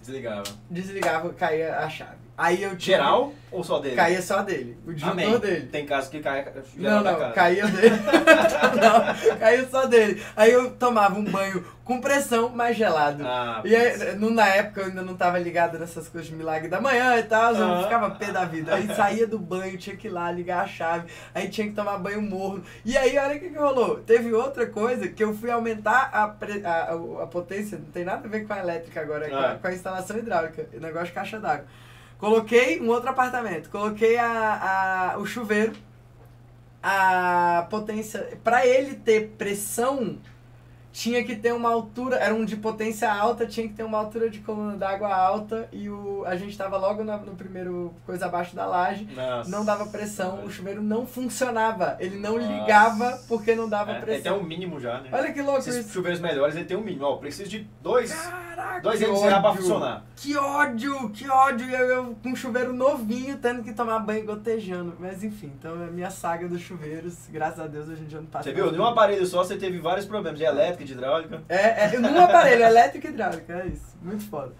[0.00, 0.44] Desligava.
[0.70, 2.18] desligava, caía a chave.
[2.42, 3.96] Aí eu tinha- Geral ou só dele?
[3.96, 5.66] Caía só dele, o disjuntor dele.
[5.66, 6.46] Tem casos que cai
[6.78, 7.96] geral Não, não, caía dele.
[8.80, 10.22] não, caía só dele.
[10.36, 13.22] Aí eu tomava um banho com pressão, mais gelado.
[13.26, 16.68] Ah, E aí, no- na época eu ainda não tava ligado nessas coisas de milagre
[16.68, 17.82] da manhã e tal, eu Ah.
[17.82, 18.74] ficava pé da vida.
[18.74, 21.98] Aí saía do banho, tinha que ir lá ligar a chave, aí tinha que tomar
[21.98, 22.62] banho morno.
[22.84, 23.96] E aí, olha o que, que rolou.
[23.98, 28.04] Teve outra coisa que eu fui aumentar a, pre- a, a- a potência, não tem
[28.04, 29.58] nada a ver com a elétrica agora, é com, a, Ah.
[29.60, 31.66] com a instalação hidráulica, o negócio de caixa d'água.
[32.20, 35.72] Coloquei um outro apartamento, coloquei a, a, o chuveiro,
[36.82, 38.38] a potência.
[38.44, 40.18] Pra ele ter pressão,
[40.92, 42.16] tinha que ter uma altura.
[42.16, 45.68] Era um de potência alta, tinha que ter uma altura de coluna d'água alta.
[45.72, 49.08] E o, a gente tava logo na- no primeiro coisa abaixo da laje.
[49.14, 49.48] Nossa.
[49.50, 51.96] Não dava pressão, o chuveiro não funcionava.
[52.00, 52.52] Ele não Nossa.
[52.52, 54.38] ligava porque não dava É, ele tem pressão.
[54.38, 55.10] um mínimo já, né?
[55.12, 55.92] Olha que louco Esses isso.
[55.92, 57.04] chuveiros melhores, ele tem um mínimo.
[57.04, 60.04] Ó, preciso de dois, Caraca, dois MCA pra funcionar.
[60.16, 61.68] Que ódio, que ódio.
[61.70, 64.94] Eu, eu com um chuveiro novinho, tendo que tomar banho gotejando.
[64.98, 67.28] Mas enfim, então é a minha saga dos chuveiros.
[67.30, 68.44] Graças a Deus a gente já não passa.
[68.44, 68.70] Você viu?
[68.72, 71.42] por aparelho só você teve vários problemas de elétrica, de hidráulica.
[71.48, 73.96] É, é num aparelho elétrico e hidráulico, é isso.
[74.02, 74.52] Muito foda.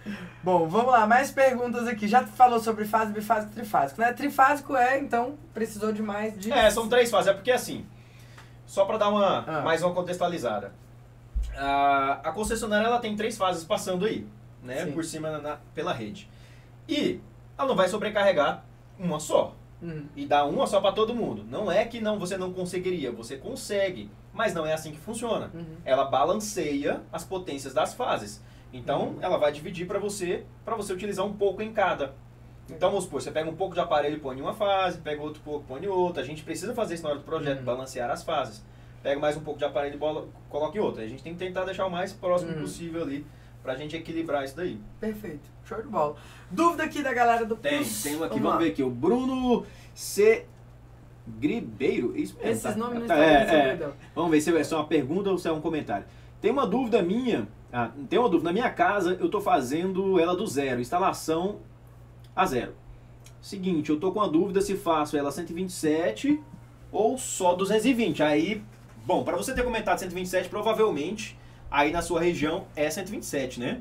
[0.43, 2.07] Bom, vamos lá, mais perguntas aqui.
[2.09, 4.13] Já falou sobre fase, bifásico, trifásico, né?
[4.13, 6.53] Trifásico é, então, precisou de mais de.
[6.53, 7.29] É, são três fases.
[7.31, 7.87] É porque assim,
[8.67, 9.63] só para dar uma Ah.
[9.63, 10.73] mais uma contextualizada.
[11.57, 14.27] A, a concessionária ela tem três fases passando aí,
[14.63, 14.85] né?
[14.85, 14.93] Sim.
[14.93, 16.31] Por cima na- pela rede.
[16.89, 17.21] E
[17.59, 18.63] ela não vai sobrecarregar
[18.99, 19.55] uma só.
[19.83, 20.05] Uhum.
[20.15, 21.45] E dar uma só para todo mundo.
[21.49, 25.51] Não é que não você não conseguiria, você consegue, mas não é assim que funciona.
[25.55, 25.77] Uhum.
[25.85, 28.43] Ela balanceia as potências das fases.
[28.73, 29.19] Então, Uhum.
[29.21, 32.15] ela vai dividir para você, para você utilizar um pouco em cada.
[32.69, 35.21] Então, vamos supor, você pega um pouco de aparelho e põe em uma fase, pega
[35.23, 36.23] outro pouco, põe em outra.
[36.23, 37.65] A gente precisa fazer isso na hora do projeto, Uhum.
[37.65, 38.65] balancear as fases.
[39.03, 41.03] Pega mais um pouco de aparelho e bola, coloca em outra.
[41.03, 42.61] A gente tem que tentar deixar o mais próximo Uhum.
[42.61, 43.27] possível ali,
[43.63, 44.79] pra gente equilibrar isso daí.
[44.99, 45.49] Perfeito.
[45.65, 46.17] Show de bola.
[46.51, 48.03] Dúvida aqui da galera do Tem, Plus.
[48.03, 48.83] tem um aqui, Vamos vamos ver aqui.
[48.83, 50.47] O Bruno C.
[51.27, 52.17] Gribeiro?
[52.17, 52.51] Isso mesmo.
[52.51, 52.75] Esses tá?
[52.75, 53.91] nomes não Tá, estão é, é.
[54.15, 56.07] Vamos ver se é só uma pergunta ou se é um comentário.
[56.41, 57.47] Tem uma dúvida minha.
[57.73, 58.49] Ah, tem uma dúvida.
[58.49, 60.81] Na minha casa, eu tô fazendo ela do zero.
[60.81, 61.59] Instalação
[62.35, 62.75] a zero.
[63.41, 66.41] Seguinte, eu tô com a dúvida se faço ela 127
[66.91, 68.23] ou só 220.
[68.23, 68.63] Aí,
[69.05, 71.39] bom, para você ter comentado 127, provavelmente
[71.71, 73.81] aí na sua região é 127, né?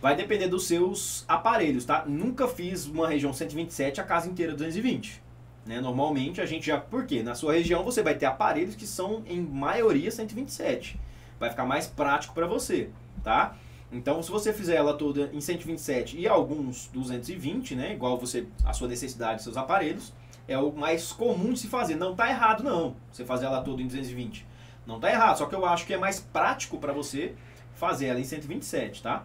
[0.00, 2.04] Vai depender dos seus aparelhos, tá?
[2.06, 5.22] Nunca fiz uma região 127 a casa inteira 220.
[5.66, 5.80] Né?
[5.80, 6.78] Normalmente a gente já.
[6.78, 7.22] Por quê?
[7.22, 10.98] Na sua região você vai ter aparelhos que são em maioria 127.
[11.38, 12.90] Vai ficar mais prático para você,
[13.22, 13.54] tá?
[13.90, 18.72] Então, se você fizer ela toda em 127 e alguns 220, né, igual você a
[18.72, 20.12] sua necessidade, seus aparelhos,
[20.46, 21.96] é o mais comum de se fazer.
[21.96, 24.46] Não tá errado não, você fazer ela toda em 220.
[24.88, 27.34] Não tá errado, só que eu acho que é mais prático para você
[27.74, 29.22] fazer ela em 127, tá?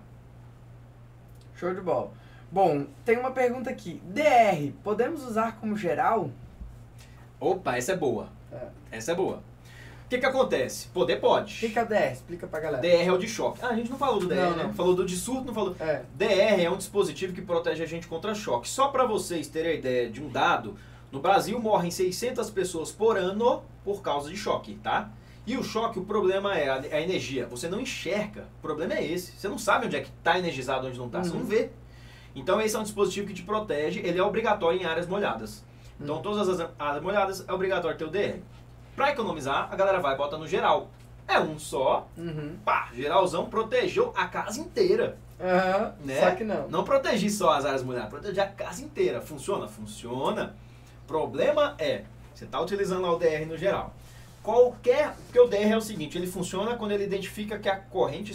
[1.55, 2.11] Show de bola.
[2.51, 4.01] Bom, tem uma pergunta aqui.
[4.03, 6.30] DR, podemos usar como geral?
[7.39, 8.28] Opa, essa é boa.
[8.51, 8.68] É.
[8.91, 9.38] Essa é boa.
[10.05, 10.89] O que que acontece?
[10.89, 11.55] Poder pode.
[11.55, 12.11] O que, que é o DR?
[12.11, 12.82] Explica pra galera.
[12.82, 13.59] DR é o de choque.
[13.64, 14.64] Ah, a gente não falou do DR, Não, né?
[14.66, 14.74] não.
[14.74, 15.78] Falou do de surto, não falou.
[15.80, 16.03] É.
[16.14, 18.68] DR é um dispositivo que protege a gente contra choque.
[18.68, 20.76] Só para vocês terem a ideia de um dado,
[21.09, 25.09] no Brasil morrem 600 pessoas por ano por causa de choque, tá?
[25.45, 27.45] E o choque, o problema é a, a energia.
[27.47, 28.45] Você não enxerga.
[28.59, 29.33] O problema é esse.
[29.33, 31.21] Você não sabe onde é que está energizado, onde não está.
[31.23, 31.39] Você Uhum.
[31.39, 31.69] não vê.
[32.35, 33.99] Então esse é um dispositivo que te protege.
[33.99, 35.63] Ele é obrigatório em áreas molhadas.
[35.99, 36.21] Então Uhum.
[36.21, 38.39] todas as áreas molhadas é obrigatório ter o DR.
[38.95, 40.89] Para economizar, a galera vai e bota no geral.
[41.27, 42.55] É um só, Uhum.
[42.65, 45.17] pá, geralzão protegeu a casa inteira.
[45.41, 45.93] Aham.
[46.05, 46.19] Né?
[46.21, 46.67] Só que não.
[46.69, 49.19] Não protegi só as áreas molhadas, protegi a casa inteira.
[49.21, 49.67] Funciona?
[49.67, 50.55] Funciona.
[51.05, 53.93] Problema é, você está utilizando lá o DR no geral.
[54.43, 55.15] Qualquer.
[55.25, 58.33] Porque o DR é o seguinte, ele funciona quando ele identifica que a corrente,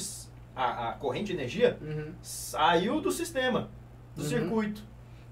[0.56, 2.12] a, a corrente de energia Uhum.
[2.22, 3.68] saiu do sistema,
[4.16, 4.28] do Uhum.
[4.28, 4.82] circuito.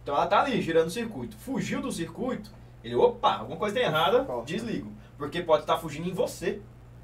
[0.03, 1.37] Então ela tá ali girando o circuito.
[1.39, 2.51] Fugiu do circuito,
[2.85, 4.45] ele, opa, alguma coisa tem errada, Corta.
[4.47, 4.93] desligo.
[5.19, 6.61] Porque pode estar fugindo em você.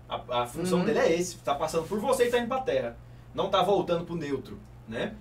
[0.09, 0.85] A, a função Uhum.
[0.85, 2.97] dele é esse, tá passando por você e tá indo pra terra.
[3.35, 5.15] Não tá voltando pro neutro, né?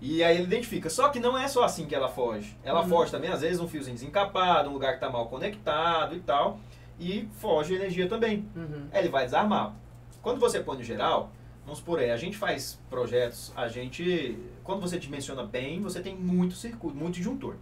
[0.00, 0.88] E aí ele identifica.
[0.88, 2.56] Só que não é só assim que ela foge.
[2.62, 2.88] Ela Uhum.
[2.88, 6.60] foge também, às vezes, um fiozinho desencapado, um lugar que tá mal conectado e tal.
[6.98, 8.48] E foge energia também.
[8.56, 8.86] Uhum.
[8.92, 9.74] Aí ele vai desarmar.
[10.22, 11.30] Quando você põe no geral,
[11.64, 14.38] vamos por aí, a gente faz projetos, a gente.
[14.64, 17.56] Quando você dimensiona bem, você tem muito circuito, muito disjuntor.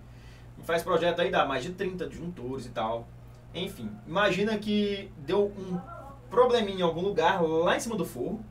[0.62, 3.06] Faz projeto aí, dá mais de 30 disjuntores e tal.
[3.54, 5.78] Enfim, imagina que deu um
[6.30, 8.42] probleminha em algum lugar lá em cima do forro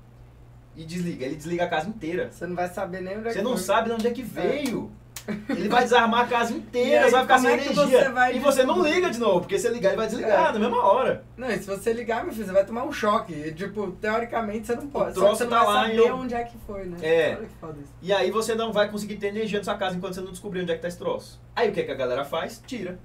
[0.75, 1.25] e desliga.
[1.25, 2.29] Ele desliga a casa inteira.
[2.31, 3.61] Você não vai saber nem onde é Você que não foi.
[3.61, 4.91] sabe de onde é que veio.
[5.49, 7.73] Ele vai desarmar a casa inteira, aí, vai ficar sem é energia.
[8.11, 10.53] você e você não liga de novo, porque se ligar, ele vai desligar É.
[10.53, 11.23] na mesma hora.
[11.37, 13.33] Não, e se você ligar, meu filho, você vai tomar um choque.
[13.33, 15.13] E, tipo, teoricamente você não pode.
[15.13, 16.97] Só que troço você não tá vai lá saber eu- onde é que foi, né?
[17.01, 17.37] É.
[18.01, 20.61] E aí você não vai conseguir ter energia na sua casa enquanto você não descobrir
[20.61, 21.39] onde é que tá esse troço.
[21.55, 22.61] Aí o que, que a galera faz?
[22.67, 22.99] Tira.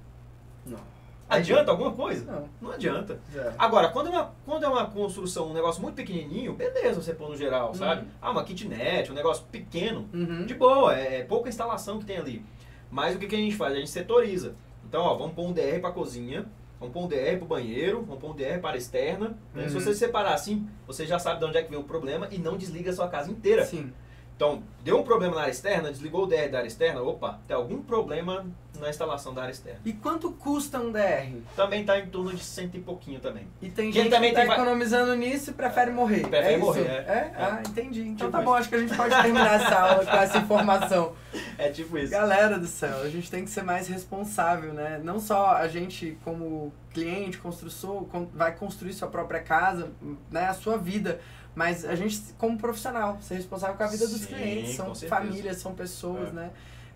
[0.66, 0.97] Não.
[1.28, 2.24] Adianta alguma coisa?
[2.24, 3.18] Não, Não adianta.
[3.32, 3.52] zero.
[3.58, 7.28] Agora, quando é, uma, quando é uma construção, um negócio muito pequenininho, beleza você pôr
[7.28, 8.02] no geral, sabe?
[8.02, 8.08] Uhum.
[8.22, 10.46] Ah, uma kitnet, um negócio pequeno, Uhum.
[10.46, 12.42] de boa, é, é pouca instalação que tem ali.
[12.90, 13.74] Mas o que, que a gente faz?
[13.74, 14.54] A gente setoriza.
[14.88, 16.46] Então, ó, vamos pôr um DR pra cozinha,
[16.80, 19.36] vamos pôr um DR pro banheiro, vamos pôr um DR para a externa.
[19.54, 19.68] né?
[19.68, 19.80] Se Uhum.
[19.82, 22.56] você separar assim, você já sabe de onde é que veio o problema e não
[22.56, 23.66] desliga a sua casa inteira.
[23.66, 23.92] Sim.
[24.38, 27.56] Então, deu um problema na área externa, desligou o DR da área externa, opa, tem
[27.56, 28.46] algum problema
[28.78, 29.80] na instalação da área externa.
[29.84, 31.42] E quanto custa um DR?
[31.56, 33.48] Também está em torno de cento e pouquinho também.
[33.60, 36.20] E tem Quem gente também que tá va- economizando nisso e prefere morrer.
[36.28, 36.92] Prefere é morrer, é.
[37.08, 37.32] É?
[37.36, 38.02] Ah, entendi.
[38.02, 38.60] Então Tipo tá bom, isso.
[38.60, 41.12] acho que a gente pode terminar essa aula com essa informação.
[41.58, 42.12] É tipo isso.
[42.12, 45.00] Galera do céu, a gente tem que ser mais responsável, né?
[45.02, 49.90] Não só a gente como cliente, construtor, con- vai construir sua própria casa,
[50.30, 50.46] né?
[50.46, 51.20] A sua vida.
[51.58, 54.76] Mas a gente, como profissional, ser responsável com a vida dos Sim, clientes.
[54.76, 56.32] São famílias, são pessoas, É.
[56.32, 56.50] né?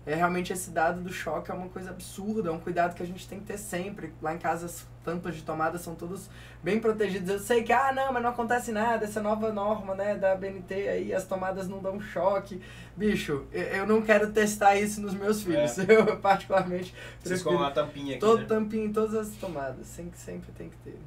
[0.05, 3.05] É, realmente esse dado do choque é uma coisa absurda, é um cuidado que a
[3.05, 4.13] gente tem que ter sempre.
[4.21, 6.29] Lá em casa as tampas de tomada são todas
[6.61, 7.29] bem protegidas.
[7.29, 10.73] Eu sei que, ah, não, mas não acontece nada, essa nova norma, né, da BNT
[10.89, 12.61] aí, as tomadas não dão choque.
[12.97, 15.77] Bicho, eu- não quero testar isso nos meus filhos.
[15.89, 18.45] Eu, particularmente, Vocês com a tampinha aqui, todo né?
[18.45, 19.87] tampinha em todas as tomadas.
[19.87, 20.99] Sempre, sempre tem que ter.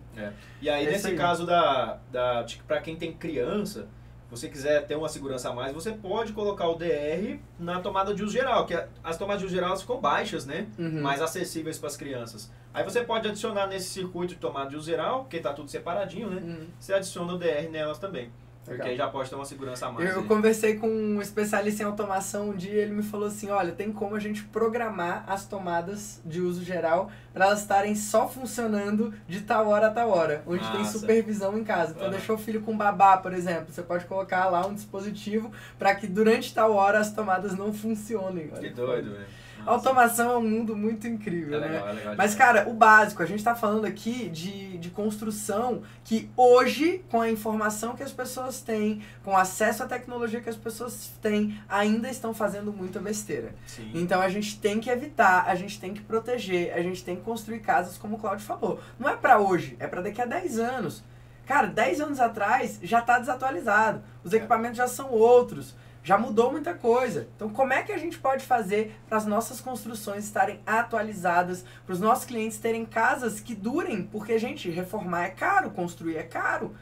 [0.60, 1.16] E aí, É nesse aí.
[1.16, 3.86] caso da, da de- pra quem tem criança,
[4.30, 8.22] você quiser ter uma segurança a mais, você pode colocar o DR na tomada de
[8.22, 10.66] uso geral, que as tomadas de uso geral ficam baixas, né?
[10.78, 11.00] Uhum.
[11.02, 12.50] Mais acessíveis para as crianças.
[12.74, 16.28] Aí você pode adicionar nesse circuito de tomada de uso geral, porque tá tudo separadinho,
[16.28, 16.42] né?
[16.42, 16.66] Uhum.
[16.78, 18.30] Você adiciona o DR nelas também.
[18.66, 18.88] Porque Legal.
[18.88, 20.10] aí já pode ter uma segurança a mais.
[20.10, 20.26] Eu aí.
[20.26, 23.92] conversei com um especialista em automação um dia e ele me falou assim, olha, tem
[23.92, 29.40] como a gente programar as tomadas de uso geral para elas estarem só funcionando de
[29.42, 30.98] tal hora a tal hora, onde tem Massa.
[30.98, 31.92] supervisão em casa.
[31.92, 32.16] Então Aham.
[32.16, 36.06] deixou o filho com babá, por exemplo, você pode colocar lá um dispositivo para que
[36.06, 38.50] durante tal hora as tomadas não funcionem.
[38.52, 39.26] Olha Que doido, foda.
[39.66, 41.66] Automação é um mundo muito incrível, É né?
[41.68, 42.14] legal, é legal.
[42.16, 47.20] Mas, cara, o básico, a gente tá falando aqui de, de construção que hoje, com
[47.20, 51.60] a informação que as pessoas têm, com o acesso à tecnologia que as pessoas têm,
[51.68, 53.54] ainda estão fazendo muita besteira.
[53.66, 53.90] Sim.
[53.94, 57.22] Então a gente tem que evitar, a gente tem que proteger, a gente tem que
[57.22, 58.80] construir casas como o Claudio falou.
[58.98, 61.04] Não é pra hoje, é pra daqui a 10 anos.
[61.46, 64.02] Cara, 10 anos atrás já tá desatualizado.
[64.24, 64.36] Os É.
[64.38, 65.76] equipamentos já são outros.
[66.06, 67.26] Já mudou muita coisa.
[67.34, 71.92] Então, como é que a gente pode fazer para as nossas construções estarem atualizadas, para
[71.94, 74.04] os nossos clientes terem casas que durem?
[74.04, 76.76] Porque, gente, reformar é caro, construir é caro.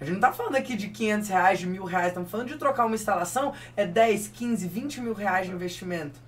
[0.00, 2.56] A gente não tá falando aqui de 500 reais, de mil reais, estamos falando de
[2.56, 6.18] trocar uma instalação, é 10, 15, 20 mil reais de investimento.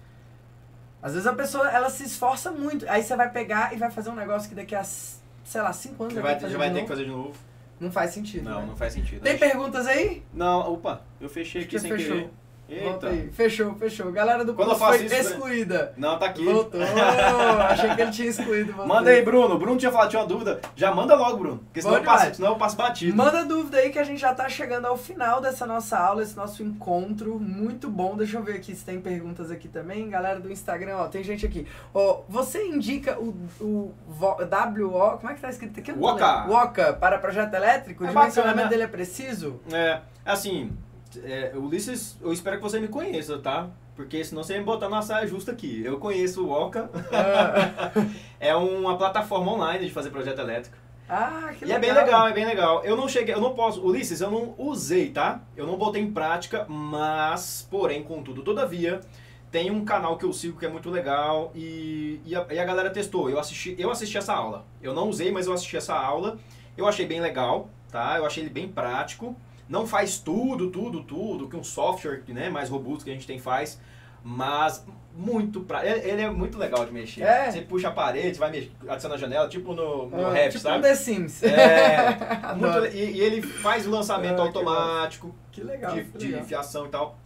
[1.02, 4.10] Às vezes a pessoa, ela se esforça muito, aí você vai pegar e vai fazer
[4.10, 6.88] um negócio que daqui a, sei lá, 5 anos Já vai já vai ter que
[6.88, 7.32] fazer de novo.
[7.80, 8.66] Não faz sentido, Não, né?
[8.66, 9.22] não faz sentido.
[9.22, 10.22] Tem Acho- perguntas aí?
[10.34, 12.16] Não, opa, eu fechei Acho aqui sem fechou.
[12.16, 12.30] querer.
[12.68, 13.08] Eita.
[13.08, 13.30] aí.
[13.30, 14.10] Fechou, fechou.
[14.12, 15.20] Galera do curso foi isso, né?
[15.20, 15.92] excluída.
[15.96, 16.44] Não, tá aqui.
[16.44, 16.80] Voltou.
[17.68, 18.88] Achei que ele tinha excluído você.
[18.88, 19.58] Manda aí, Bruno.
[19.58, 20.60] Bruno tinha falado, tinha uma dúvida.
[20.74, 21.58] Já manda logo, Bruno.
[21.58, 23.16] Porque senão, eu passo, senão eu passo batido.
[23.16, 26.36] Manda dúvida aí que a gente já tá chegando ao final dessa nossa aula, esse
[26.36, 27.38] nosso encontro.
[27.38, 28.16] Muito bom.
[28.16, 30.08] Deixa eu ver aqui se tem perguntas aqui também.
[30.08, 31.66] Galera do Instagram, ó, tem gente aqui.
[31.92, 35.92] Ó, você indica o, o WO, como é que tá escrito aqui?
[35.92, 36.46] Woka.
[36.48, 38.04] Woka para projeto elétrico?
[38.04, 38.70] É o bacana, dimensionamento né?
[38.70, 39.60] dele é preciso?
[39.72, 40.72] É, assim,
[41.24, 43.68] é, Ulisses, eu espero que você me conheça, tá?
[43.94, 45.82] Porque senão você ia me botar numa saia justa aqui.
[45.84, 46.90] Eu conheço o Oca.
[47.12, 47.90] Ah,
[48.40, 50.76] É uma plataforma online de fazer projeto elétrico.
[51.08, 51.76] ah, que E legal.
[51.76, 52.82] é bem legal, é bem legal.
[52.84, 55.42] Eu não cheguei, eu não posso, Ulisses, eu não usei, tá?
[55.56, 59.00] Eu não botei em prática, mas, porém, contudo, todavia,
[59.50, 62.64] tem um canal que eu sigo que é muito legal e, e, a, e a
[62.64, 63.28] galera testou.
[63.28, 64.64] Eu assisti, eu assisti essa aula.
[64.82, 66.38] Eu não usei, mas eu assisti essa aula.
[66.76, 68.16] Eu achei bem legal, tá?
[68.16, 69.36] Eu achei ele bem prático.
[69.72, 73.38] Não faz tudo, tudo, tudo que um software né, mais robusto que a gente tem
[73.38, 73.80] faz,
[74.22, 74.84] mas
[75.16, 75.84] muito pra...
[75.86, 77.22] ele, é muito legal de mexer.
[77.22, 77.50] É?
[77.50, 80.62] Você puxa a parede, vai mexer, adiciona a janela, tipo no, no Ah, rap, tipo
[80.62, 80.76] sabe?
[80.78, 81.42] um The Sims.
[81.42, 82.18] É,
[82.54, 85.94] muito e, e ele faz o lançamento Ah, automático Que legal.
[85.94, 86.44] de, que de legal.
[86.44, 87.16] fiação e tal.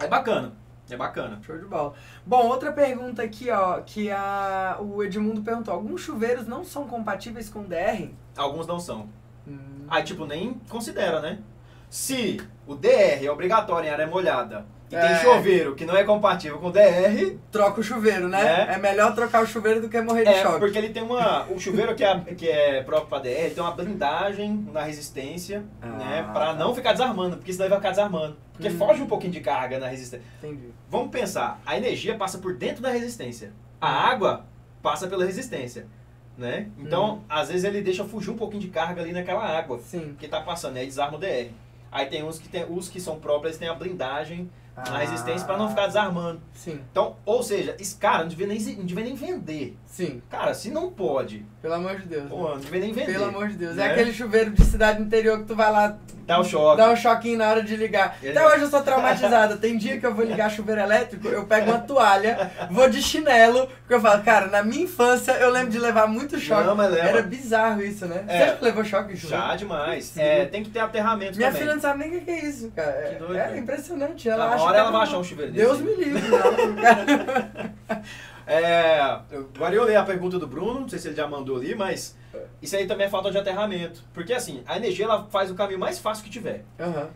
[0.00, 0.54] É bacana,
[0.90, 1.38] é bacana.
[1.42, 1.92] Show de bola.
[2.24, 5.74] Bom, outra pergunta aqui, ó, que a, o Edmundo perguntou.
[5.74, 8.08] Alguns chuveiros não são compatíveis com DR?
[8.34, 9.08] Alguns não são.
[9.46, 11.38] Hum, Aí, tipo, nem considera, né?
[11.92, 15.00] Se o DR é obrigatório em área molhada e É.
[15.08, 18.66] tem chuveiro que não é compatível com o DR, troca o chuveiro, né?
[18.70, 18.74] É.
[18.74, 18.78] É.
[18.78, 20.58] melhor trocar o chuveiro do que morrer de é choque.
[20.58, 21.44] porque ele tem uma.
[21.50, 25.64] O chuveiro que é, que é próprio para DR, ele tem uma blindagem na resistência,
[25.82, 26.30] Ah, né?
[26.32, 26.54] Pra tá.
[26.54, 28.38] não ficar desarmando, porque senão ele vai ficar desarmando.
[28.54, 28.78] Porque Hum.
[28.78, 30.24] foge um pouquinho de carga na resistência.
[30.42, 30.68] Entendi.
[30.88, 33.52] Vamos pensar, a energia passa por dentro da resistência.
[33.78, 34.46] A água
[34.82, 35.86] passa pela resistência,
[36.38, 36.68] né?
[36.78, 37.20] Então, Hum.
[37.28, 40.16] às vezes ele deixa fugir um pouquinho de carga ali naquela água Sim.
[40.18, 41.50] que tá passando, aí desarma o DR.
[41.92, 45.58] Aí tem uns que tem os que são próprios, têm a blindagem na resistência para
[45.58, 46.40] não ficar desarmando.
[46.54, 49.76] Sim, Então, ou seja, esse cara não devia nem não devia nem vender.
[49.92, 50.20] Sim.
[50.30, 52.28] Cara, se não pode, Pelo amor de Deus.
[52.28, 53.12] pô, não devia nem vender.
[53.12, 53.76] Pelo amor de Deus.
[53.76, 53.86] né?
[53.86, 56.76] É aquele chuveiro de cidade interior que tu vai lá Dá o choque.
[56.76, 58.16] dar um choquinho na hora de ligar.
[58.22, 59.56] Ele- Até hoje eu sou traumatizada.
[59.56, 63.66] Tem dia que eu vou ligar chuveiro elétrico, eu pego uma toalha, vou de chinelo,
[63.80, 66.64] porque eu falo, cara, na minha infância eu lembro de levar muito choque.
[66.66, 67.08] Não, mas leva.
[67.08, 68.24] Era bizarro isso, né?
[68.28, 68.38] É.
[68.38, 69.44] Você já levou choque em chuveiro?
[69.44, 70.16] Já demais.
[70.16, 71.62] É, tem que ter aterramento Minha também.
[71.62, 72.92] filha não sabe nem o que é isso, cara.
[72.92, 73.58] Que É- doido, é né?
[73.58, 74.28] impressionante.
[74.28, 75.96] Ela Na acha hora ela é vai achar um chuveiro Deus desse.
[75.98, 77.72] me livre, cara.
[78.46, 81.74] É, agora eu leio a pergunta do Bruno, não sei se ele já mandou ali,
[81.74, 82.16] mas
[82.60, 84.04] isso aí também é falta de aterramento.
[84.12, 86.64] Porque assim, a energia ela faz o caminho mais fácil que tiver.
[86.78, 87.10] Aham.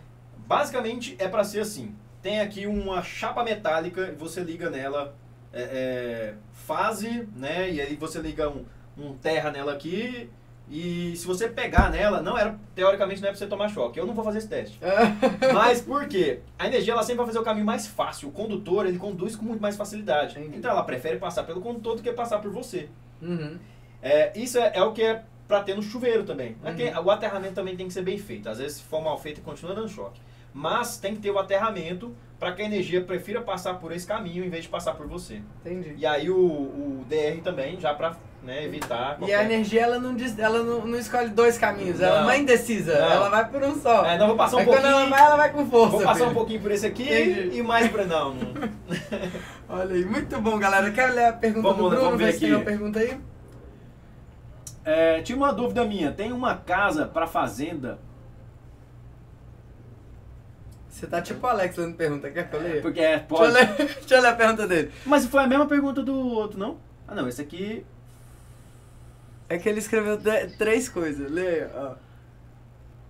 [0.47, 1.95] Basicamente é para ser assim.
[2.23, 5.15] Tem aqui uma chapa metálica e você liga nela
[5.53, 7.71] é, é, fase, né?
[7.71, 8.65] E aí você liga um,
[8.97, 10.31] um terra nela aqui.
[10.69, 13.99] E se você pegar nela, não era teoricamente não é para você tomar choque.
[14.01, 14.79] Eu não vou fazer esse teste.
[15.55, 16.41] Mas por quê?
[16.59, 18.29] A energia ela sempre vai fazer o caminho mais fácil.
[18.29, 20.39] O condutor ele conduz com muito mais facilidade.
[20.39, 20.59] Entendi.
[20.59, 22.89] Então ela prefere passar pelo condutor do que passar por você.
[23.23, 23.59] Uhum.
[24.03, 26.57] É, isso é, é o que é pra ter no chuveiro também.
[26.65, 27.05] É Uhum.
[27.07, 28.49] o aterramento também tem que ser bem feito.
[28.49, 30.21] Às vezes, se for mal feito, continua dando choque.
[30.53, 34.45] Mas tem que ter o aterramento para que a energia prefira passar por esse caminho
[34.45, 35.41] em vez de passar por você.
[35.65, 35.95] Entendi.
[35.97, 39.15] E aí o, o DR também, já para né, evitar.
[39.15, 42.25] E qualquer- a energia, ela não, diz, ela não, não escolhe dois caminhos, ela Não.
[42.25, 43.11] não é indecisa, Não.
[43.11, 44.05] ela vai por um só.
[44.05, 45.01] É, não, vou passar um Aí quando pouquinho.
[45.01, 45.91] ela vai, ela vai com força.
[45.91, 46.31] Vou passar filho.
[46.31, 47.59] um pouquinho por esse aqui Entendi.
[47.59, 48.05] e mais pra.
[48.05, 48.37] Não.
[49.69, 50.91] Olha aí, muito bom, galera.
[50.93, 52.05] Quer ler a pergunta Vamos do Bruno?
[52.05, 52.57] vamos Ver se tem aqui.
[52.57, 53.19] uma pergunta aí.
[54.85, 56.13] É, tinha uma dúvida minha.
[56.13, 57.99] Tem uma casa para fazenda.
[60.89, 62.81] Você tá tipo o Alex lendo pergunta, quer que eu leia?
[62.81, 63.53] Porque é, Deixa eu, pode.
[63.53, 64.91] ler, deixa eu ler a pergunta dele.
[65.05, 66.79] Mas foi a mesma pergunta do outro, não?
[67.07, 67.29] Ah, não.
[67.29, 67.85] Esse aqui.
[69.49, 70.19] É que ele escreveu
[70.59, 71.31] três coisas.
[71.31, 71.95] Leia, ó.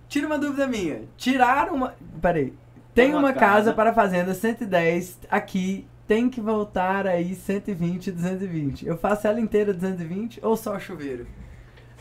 [0.07, 1.01] Tira uma dúvida minha.
[1.17, 1.95] Tirar uma.
[2.21, 2.53] Peraí.
[2.93, 3.45] Tem Uma uma, casa.
[3.45, 8.87] casa para fazenda 110 aqui tem que voltar aí 120 220.
[8.87, 11.27] Eu faço ela inteira 220 ou só o chuveiro?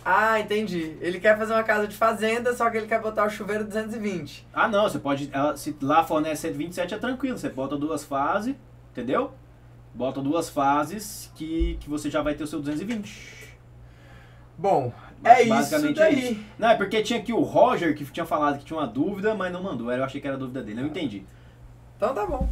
[0.05, 0.97] Ah, entendi.
[1.01, 4.47] Ele quer fazer uma casa de fazenda, só que ele quer botar o chuveiro 220.
[4.55, 5.28] Ah, não, você pode.
[5.32, 7.37] ela- se lá fornece 127 é tranquilo.
[7.37, 8.55] Você bota duas fases,
[8.93, 9.32] entendeu?
[9.93, 13.45] Bota duas fases que, que você já vai ter o seu 220.
[14.59, 14.92] Bom,
[15.24, 16.14] é isso Basicamente daí.
[16.14, 16.40] é isso.
[16.59, 19.52] Não, é porque tinha aqui o Roger que tinha falado que tinha uma dúvida, mas
[19.52, 19.92] não mandou.
[19.92, 21.24] Eu achei que era dúvida dele, eu entendi.
[21.96, 22.48] Então tá bom.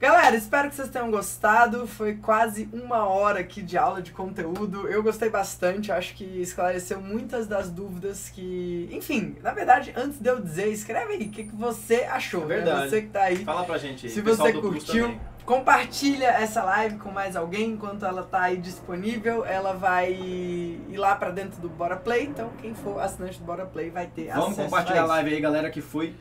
[0.00, 1.86] Galera, espero que vocês tenham gostado.
[1.86, 4.88] Foi quase uma hora aqui de aula de conteúdo.
[4.88, 8.88] Eu gostei bastante, acho que esclareceu muitas das dúvidas que.
[8.90, 12.44] Enfim, na verdade, antes de eu dizer, escreve aí o que, que você achou.
[12.44, 12.54] É né?
[12.56, 12.88] verdade.
[12.88, 13.44] Você que tá aí.
[13.44, 14.12] Fala pra gente aí.
[14.12, 15.20] Se você curtiu.
[15.50, 19.44] Compartilha essa live com mais alguém enquanto ela tá aí disponível.
[19.44, 22.26] Ela vai ir lá pra dentro do Bora Play.
[22.26, 25.08] Então, quem for assinante do Bora Play vai ter Vamos acesso compartilhar a isso.
[25.08, 26.14] live aí, galera, que foi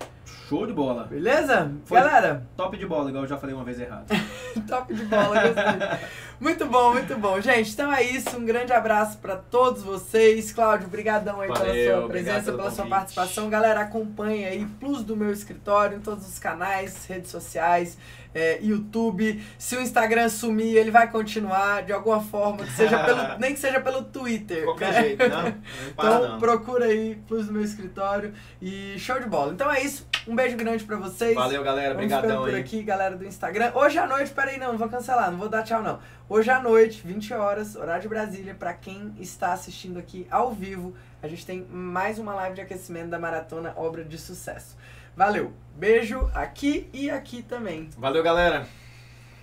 [0.47, 1.03] show de bola.
[1.03, 1.71] Beleza?
[1.86, 1.99] Foi.
[1.99, 4.07] Galera, Top de bola, igual eu já falei uma vez errado.
[4.67, 6.07] Top de bola, gostei.
[6.39, 7.39] muito bom, muito bom.
[7.39, 8.36] Gente, então é isso.
[8.36, 10.51] Um grande abraço pra todos vocês.
[10.51, 13.49] Cláudio, brigadão aí pela Valeu, sua obrigado presença, pela sua participação.
[13.49, 17.97] Galera, acompanha aí Plus do meu escritório em todos os canais, redes sociais,
[18.34, 19.43] é, YouTube.
[19.57, 23.59] Se o Instagram sumir, ele vai continuar de alguma forma, que seja pelo, nem que
[23.59, 24.63] seja pelo Twitter.
[24.63, 25.01] Qualquer né?
[25.01, 25.43] jeito, não.
[25.43, 25.53] Não
[25.95, 26.39] para Então não.
[26.39, 29.53] procura aí Plus do meu escritório e show de bola.
[29.53, 30.07] Então é isso.
[30.30, 31.34] Um beijo grande pra vocês.
[31.34, 31.95] Valeu, galera.
[31.95, 32.61] Vamos Obrigadão por aí.
[32.61, 33.71] aqui, galera do Instagram.
[33.73, 35.97] Hoje à noite, peraí, não, não vou cancelar, não vou dar tchau, não.
[36.30, 40.93] Hoje à noite, 20 horas, horário de Brasília, pra quem está assistindo aqui ao vivo,
[41.23, 44.77] a gente tem mais uma live de aquecimento da Maratona Obra de Sucesso.
[45.17, 47.89] Valeu, beijo aqui e aqui também.
[47.97, 48.67] Valeu, galera.